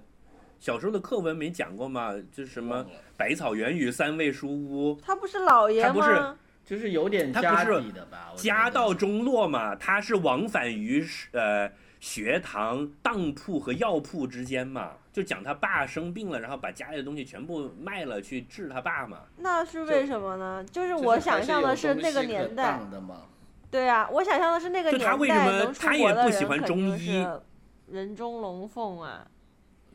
[0.60, 2.12] 小时候的课文没讲过吗？
[2.32, 2.84] 就是什么
[3.16, 6.40] 百草园与三味书屋，他不是老爷他不是吗？
[6.66, 8.34] 就是有点家是底的吧？
[8.36, 11.72] 家道中落嘛，他是往返于呃
[12.04, 19.20] 学堂、当铺和药铺之间嘛，就讲他爸生病了，然后把家里的东西全部卖了去治他爸嘛。
[19.38, 20.62] 那是为什么呢？
[20.66, 22.78] 就是就是我想象的是那个年代。
[23.72, 27.42] 对啊，我想象的是那个年代他为什么能出他国的也不喜欢人肯定中医是
[27.88, 29.26] 人中龙凤啊。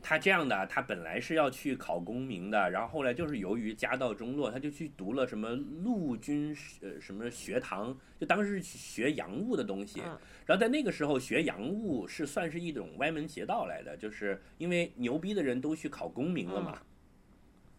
[0.09, 10.01] 他这样的，他本来是要去考功名的，然后后来就是由于家道中落，他就去读了什么陆军呃什么学堂，就当时是学洋务的东西。
[10.03, 16.81] 嗯然后在那个时候学洋务是算是一种歪门邪道来的，就是因为牛逼的人都去考功名了嘛，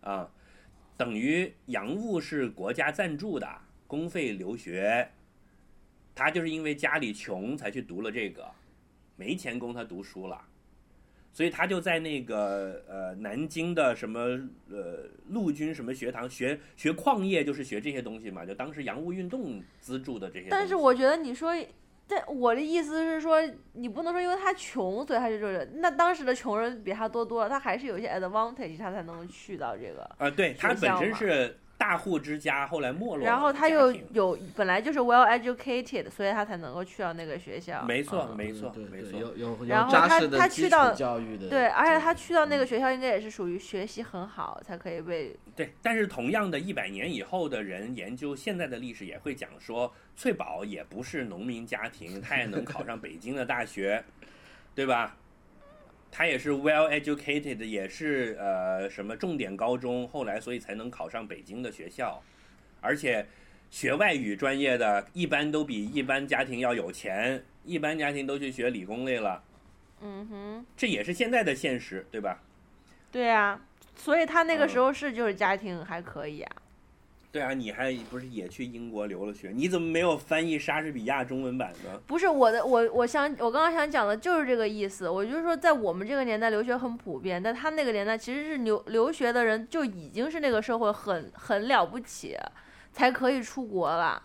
[0.03, 0.31] 啊，
[0.97, 5.11] 等于洋务是国家赞助的，公费留学，
[6.15, 8.49] 他就是因为家里穷才去读了这个，
[9.17, 10.41] 没钱供他读书了。
[11.33, 14.21] 所以他就在那个呃南京的什么
[14.71, 20.49] 呃陆军什么学堂学学矿业，就是学这些东西嘛，就当时洋务运动资助的这些。
[20.51, 21.55] 但是我觉得你说，
[22.09, 23.41] 但我的意思是说，
[23.75, 25.65] 你不能说因为他穷，所以他就这个。
[25.77, 30.03] 那当时的穷人比他多多了，他还是有一些 advantage，他才能去到这个。
[30.19, 37.83] 啊、对他本身是大户之家，后来没落然后他又有本来就是 well educated，所以他才能够去到那个学校。
[37.85, 45.73] 没错嗯没错对对对没错，有有有然后他扎实的基础他去到教育的对，而且他去到那个学校，应该也是属于学习很好，才可以被对。
[45.81, 54.05] 但是同样的，一百年以后的人研究现在的历史，也会讲说，翠宝也不是农民家庭，他也能考上北京的大学，
[54.75, 55.17] 对吧？
[56.11, 62.23] 他也是 well educated，也是呃什么重点高中，后来所以才能考上北京的学校，
[62.81, 63.27] 而且
[63.71, 69.43] 学外语专业的，一般都比一般家庭要有钱，一般家庭都去学理工类了，
[70.03, 72.41] 嗯哼，这也是现在的现实，对吧？
[73.13, 73.61] 对啊，
[73.95, 76.60] 所以他那个嗯时候是就是家庭还可以啊。
[77.33, 79.53] 对啊，你还不是也去英国留了学？
[79.55, 82.01] 你怎么没有翻译莎士比亚中文版呢？
[82.07, 85.09] 不是我的，我我想我刚刚想讲的就是这个意思。
[85.09, 92.37] 我就是说，在我们这个年代，留学很普遍，但他那个年代其实是留留学的人就已经是那个社会很很了不起，
[92.93, 94.23] 才可以出国了。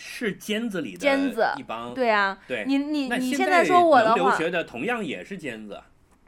[0.00, 1.92] 是尖子里的尖子一帮。
[1.92, 5.78] 对啊，对你你你现在说我的话，留学的同样也是尖子，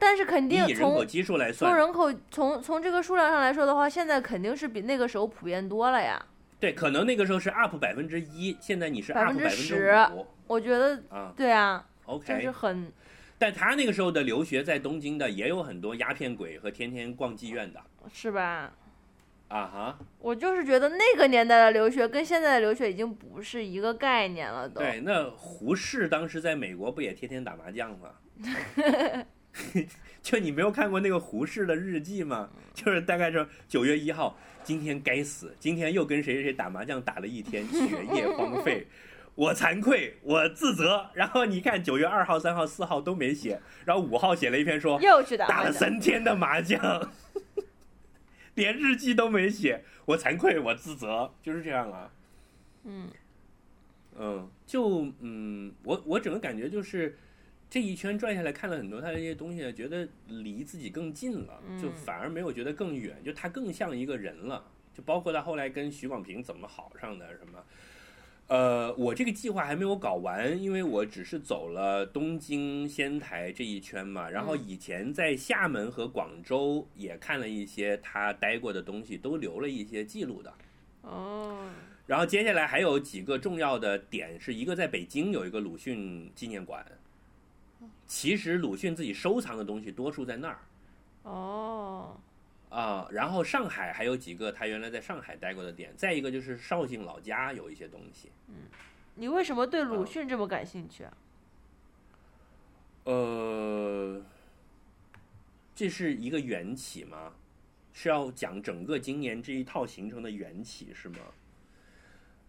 [0.01, 6.19] 但是肯定以人口从基数来算，从人口从从这个数量上来说的话，现在肯定是比那个时候普遍多了呀。
[6.59, 11.31] 对，可能那个时候是 up 百分之一，现在你是 up 百分之10%五我觉得啊。
[11.37, 11.85] 对啊，
[12.25, 12.91] 这是 OK，很
[13.37, 17.79] 但他那个时候的留学在东京的也有很多鸦片鬼和天天逛妓院的
[18.11, 18.73] 是吧？
[19.49, 19.99] 啊哈。
[20.17, 24.81] 我就是觉得那个年代的留学跟现在的留学已经不是一个概念了，都。
[24.81, 28.09] 对，那胡适当时在美国不也天天打麻将吗？
[30.21, 32.49] 就你没有看过那个胡适的日记吗？
[32.73, 38.87] 就是大概是九月一号，今天该死，今天又跟谁谁谁打麻将打了一天，学业荒废，
[39.35, 41.09] 我惭愧，我自责。
[41.13, 45.71] 然后你看九月二号、三号、四号都没写，然后五号写了一篇说又去打打了。
[45.71, 47.11] 三天的麻将，
[48.55, 52.11] 连日记都没写，我惭愧，我自责，就是这样啊。
[52.83, 53.09] 嗯，
[54.17, 57.17] 嗯，就嗯，我我整个感觉就是
[57.71, 64.61] 这一圈转下来，看了很多他的这些东西，觉得离自己更近了，就嗯反而没有觉得更远，就他更像一个人了。
[64.93, 67.63] 就包括他后来跟许广平怎么好上的什么。
[68.47, 74.29] 呃，我这个计划还没有搞完，因为我只是走了东京、仙台这一圈嘛。
[74.29, 80.53] 然后嗯以前在厦门和广州也看了一些他待过的东西，都留了一些记录的。
[81.03, 81.69] 哦，
[82.05, 86.85] 然后接下来还有几个重要的点，是一个在北京有一个鲁迅纪念馆，
[88.11, 90.59] 其实鲁迅自己收藏的东西多数在那儿
[91.23, 92.17] 哦，
[92.67, 93.07] 啊。
[93.09, 98.29] 然后上海还有几个他原来在上海待过的点，再一个就是绍兴老家有一些东西。
[98.49, 98.55] 嗯
[99.15, 101.17] 你为什么对啊鲁迅这么感兴趣啊？
[103.05, 104.21] 呃，
[105.73, 107.31] 这是一个缘起吗？
[107.93, 111.19] 是要讲整个今年这一套行程的缘起是吗？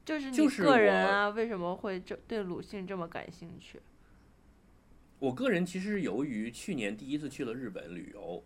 [0.05, 3.81] 就是你就是个人啊，为什么会这对鲁迅这么感兴趣？
[5.23, 8.43] 我个人其实是由于去年第一次去了日本旅游，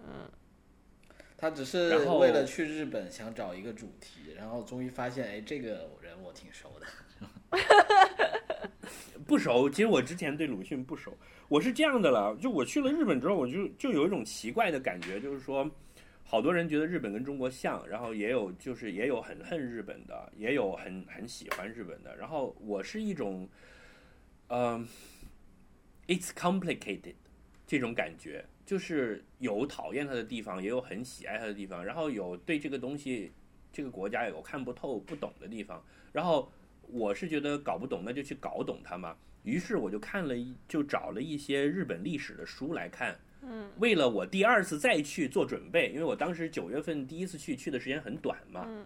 [0.00, 0.30] 嗯，
[1.34, 6.86] 他只是然后为了去日本想找一个主题，然后终于发现，哎，这个人我挺熟的。
[9.26, 11.16] 不熟，其实我之前对鲁迅不熟。
[11.48, 15.70] 我是这样的了，就我去了日本之后，我就就有一种奇怪的感觉，就是说，
[16.22, 22.14] 好多人觉得日本跟中国像，然后也有就是也有很恨日本的，也有很很喜欢日本的。
[22.16, 23.48] 然后我是一种，
[24.48, 24.84] 呃，
[26.10, 27.14] it's complicated
[27.64, 33.30] 这种感觉，就是有讨厌他的地方，也有很喜爱他的地方，然后有对这个东西、
[33.72, 35.80] 这个国家有看不透、不懂的地方。
[36.10, 36.50] 然后
[36.88, 39.16] 我是觉得搞不懂，那就去搞懂它嘛。
[39.44, 43.16] 于是我就看了一，就找了一些日本历史的书来看。
[43.42, 48.64] 嗯为了我第二次再去做准备，因为我当时九月份第一次去，去的时间很短嘛。
[48.66, 48.84] 嗯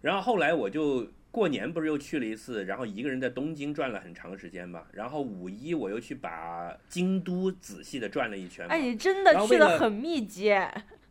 [0.00, 4.86] 然后后来我就过年不是又去了一次，然后一个人在东京转了很长时间嘛。
[4.92, 8.72] 然后五一我又去把京都仔细的转了一圈嘛。
[8.72, 10.54] 哎，你真的去的很密集。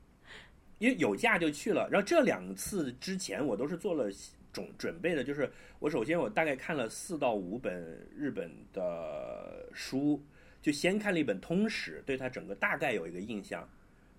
[0.80, 1.90] 因为有假就去了。
[1.92, 4.10] 然后这两次之前我都是做了
[4.54, 10.24] 准准备的，就是我首先我大概看了四到五本日本的书，
[10.62, 13.68] 就先看了一本通史，对它整个大概有一个印象。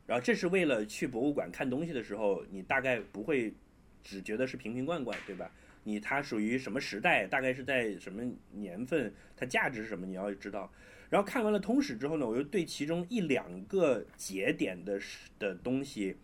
[0.07, 3.55] 然后这是为了去博物馆看东西的时候，你大概不会
[4.03, 5.51] 只觉得是瓶瓶罐罐，对吧？
[5.85, 10.73] 你它属于什么时代，大概是在什么年份，它价值是什么，你要知道。
[11.11, 14.99] 然后看完了通史之后呢，我又对其中一两个节点的
[15.39, 16.17] 的东西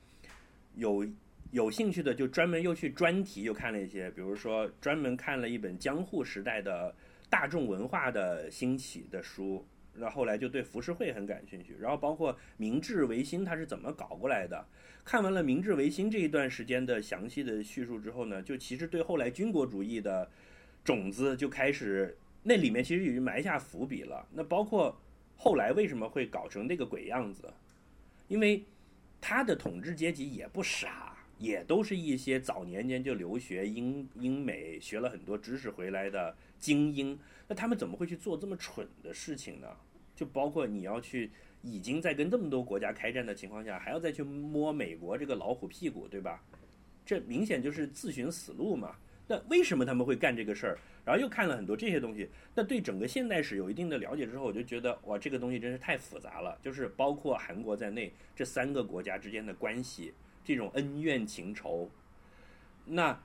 [0.75, 1.07] 有
[1.53, 6.93] 有兴趣的，就专门又去专题又看了一些，比如说专门看了一本江户时代的
[7.29, 9.65] 大众文化的兴起的书，
[10.01, 14.67] 那后后来就对浮世绘很感兴趣，然后包括明治维新它是怎么搞过来的。
[15.05, 20.31] 看完了明治维新这一段时间的详细的叙述之后呢，就其实对后来军国主义的
[20.85, 24.27] 种子就开始，那里面其实已经埋下伏笔了。
[24.33, 25.01] 那包括
[25.37, 27.53] 后来为什么会搞成那个鬼样子，
[28.29, 28.65] 因为
[29.21, 37.19] 他的统治阶级也不傻，也都是一些早年间就留学英英美学了很多知识回来的精英。
[37.49, 39.69] 那他们怎么会去做这么蠢的事情呢？
[40.21, 41.31] 就包括你要去
[41.63, 46.43] 已经在跟这么多国家开战的情况下，还要再去摸美国这个老虎屁股，对吧？
[47.07, 48.97] 这明显就是自寻死路嘛。
[49.27, 50.79] 那为什么他们会干这个事儿？
[51.07, 56.59] 然后又看了很多这些东西，那对整个现代史有一定的了解之后，我就觉得哇，这个东西真是太复杂了。
[56.63, 60.13] 就是包括韩国在内，这三个国家之间的关系，
[60.45, 61.91] 这种恩怨情仇，
[62.85, 63.19] 那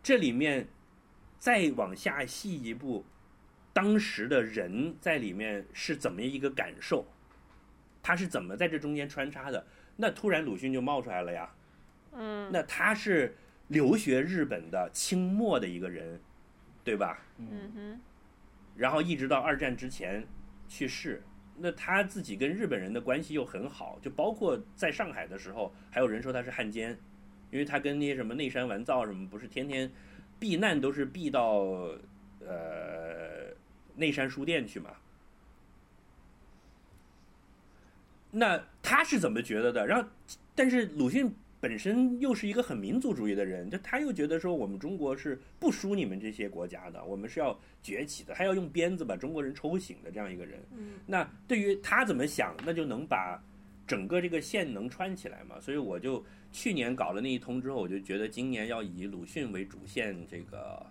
[0.00, 0.68] 这里面
[1.40, 3.04] 再往下细一步，
[3.76, 7.06] 当时的人在里面是怎么一个感受？
[8.02, 9.66] 他是怎么在这中间穿插的？
[9.96, 11.52] 那突然鲁迅就冒出来了呀。
[12.14, 13.36] 嗯那他是
[13.68, 16.18] 留学日本的清末的一个人，
[16.82, 17.18] 对吧？
[17.36, 18.00] 嗯哼，
[18.76, 20.26] 然后一直到二战之前
[20.66, 21.22] 去世。
[21.58, 26.98] 那他自己跟日本人的关系又很好，就包括在上海的时候，还有人说他是汉奸，
[27.50, 29.92] 因为他跟那些什么内山完造什么，不是天天
[30.38, 31.58] 避难都是避到
[32.40, 33.15] 呃
[33.96, 34.90] 内山书店去嘛。
[38.30, 39.86] 那他是怎么觉得的？
[39.86, 40.06] 然后，
[40.54, 50.60] 但是鲁迅本身又是一个很民族主义的人，就他又觉得说我们中国是不输你们这些国家的，我们是要崛起的，还要用鞭子把中国人抽醒的这样一个人。
[50.76, 53.42] 嗯那对于他怎么想，那就能把
[53.86, 55.58] 整个这个线能穿起来嘛。
[55.58, 60.84] 所以我就去年搞了那一通之后，我就觉得今年要以鲁迅为主线，这个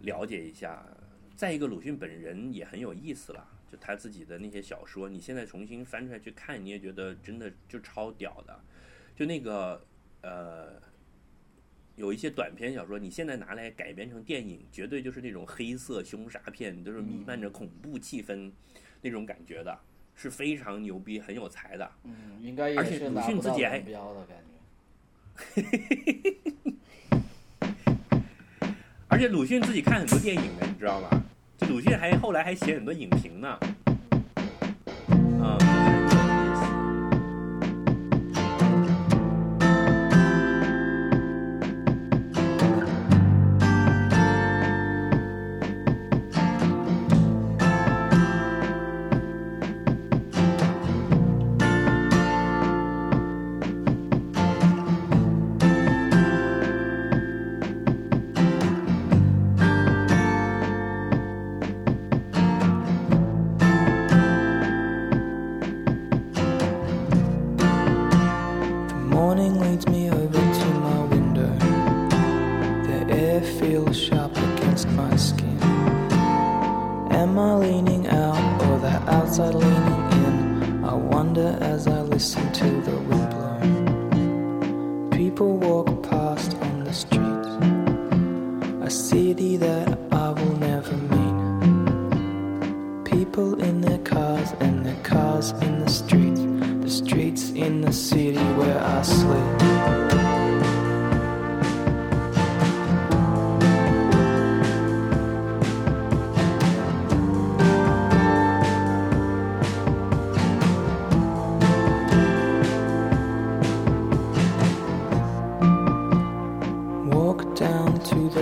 [0.00, 0.84] 了解一下。
[1.38, 8.60] 再一个，鲁迅本人也很有意思了，就他自己的那些小说，你现在重新翻出来去看，你也觉得真的就超屌的。
[9.14, 9.80] 就那个
[10.22, 10.82] 呃，
[11.94, 18.50] 有一些短篇小说，你现在拿来改编成电影，绝对就是那种黑色凶杀片，都是弥漫着恐怖气氛
[19.00, 19.78] 那种感觉的，
[20.16, 21.88] 是非常牛逼、很有才的。
[22.02, 24.52] 嗯，应该也而且鲁是拿不到迅自己还标的感觉。
[29.06, 31.08] 而且鲁迅自己看很多电影的，你知道吗？
[31.68, 33.48] 就鲁迅还后来还写很多影评呢。
[35.42, 35.58] 啊、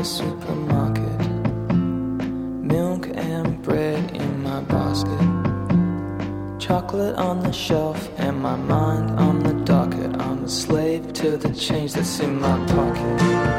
[0.04, 1.20] supermarket.
[1.72, 5.20] Milk and bread in my basket.
[6.58, 10.20] Chocolate on the shelf and my mind on the docket.
[10.20, 13.55] I'm a slave to the change that's in my pocket.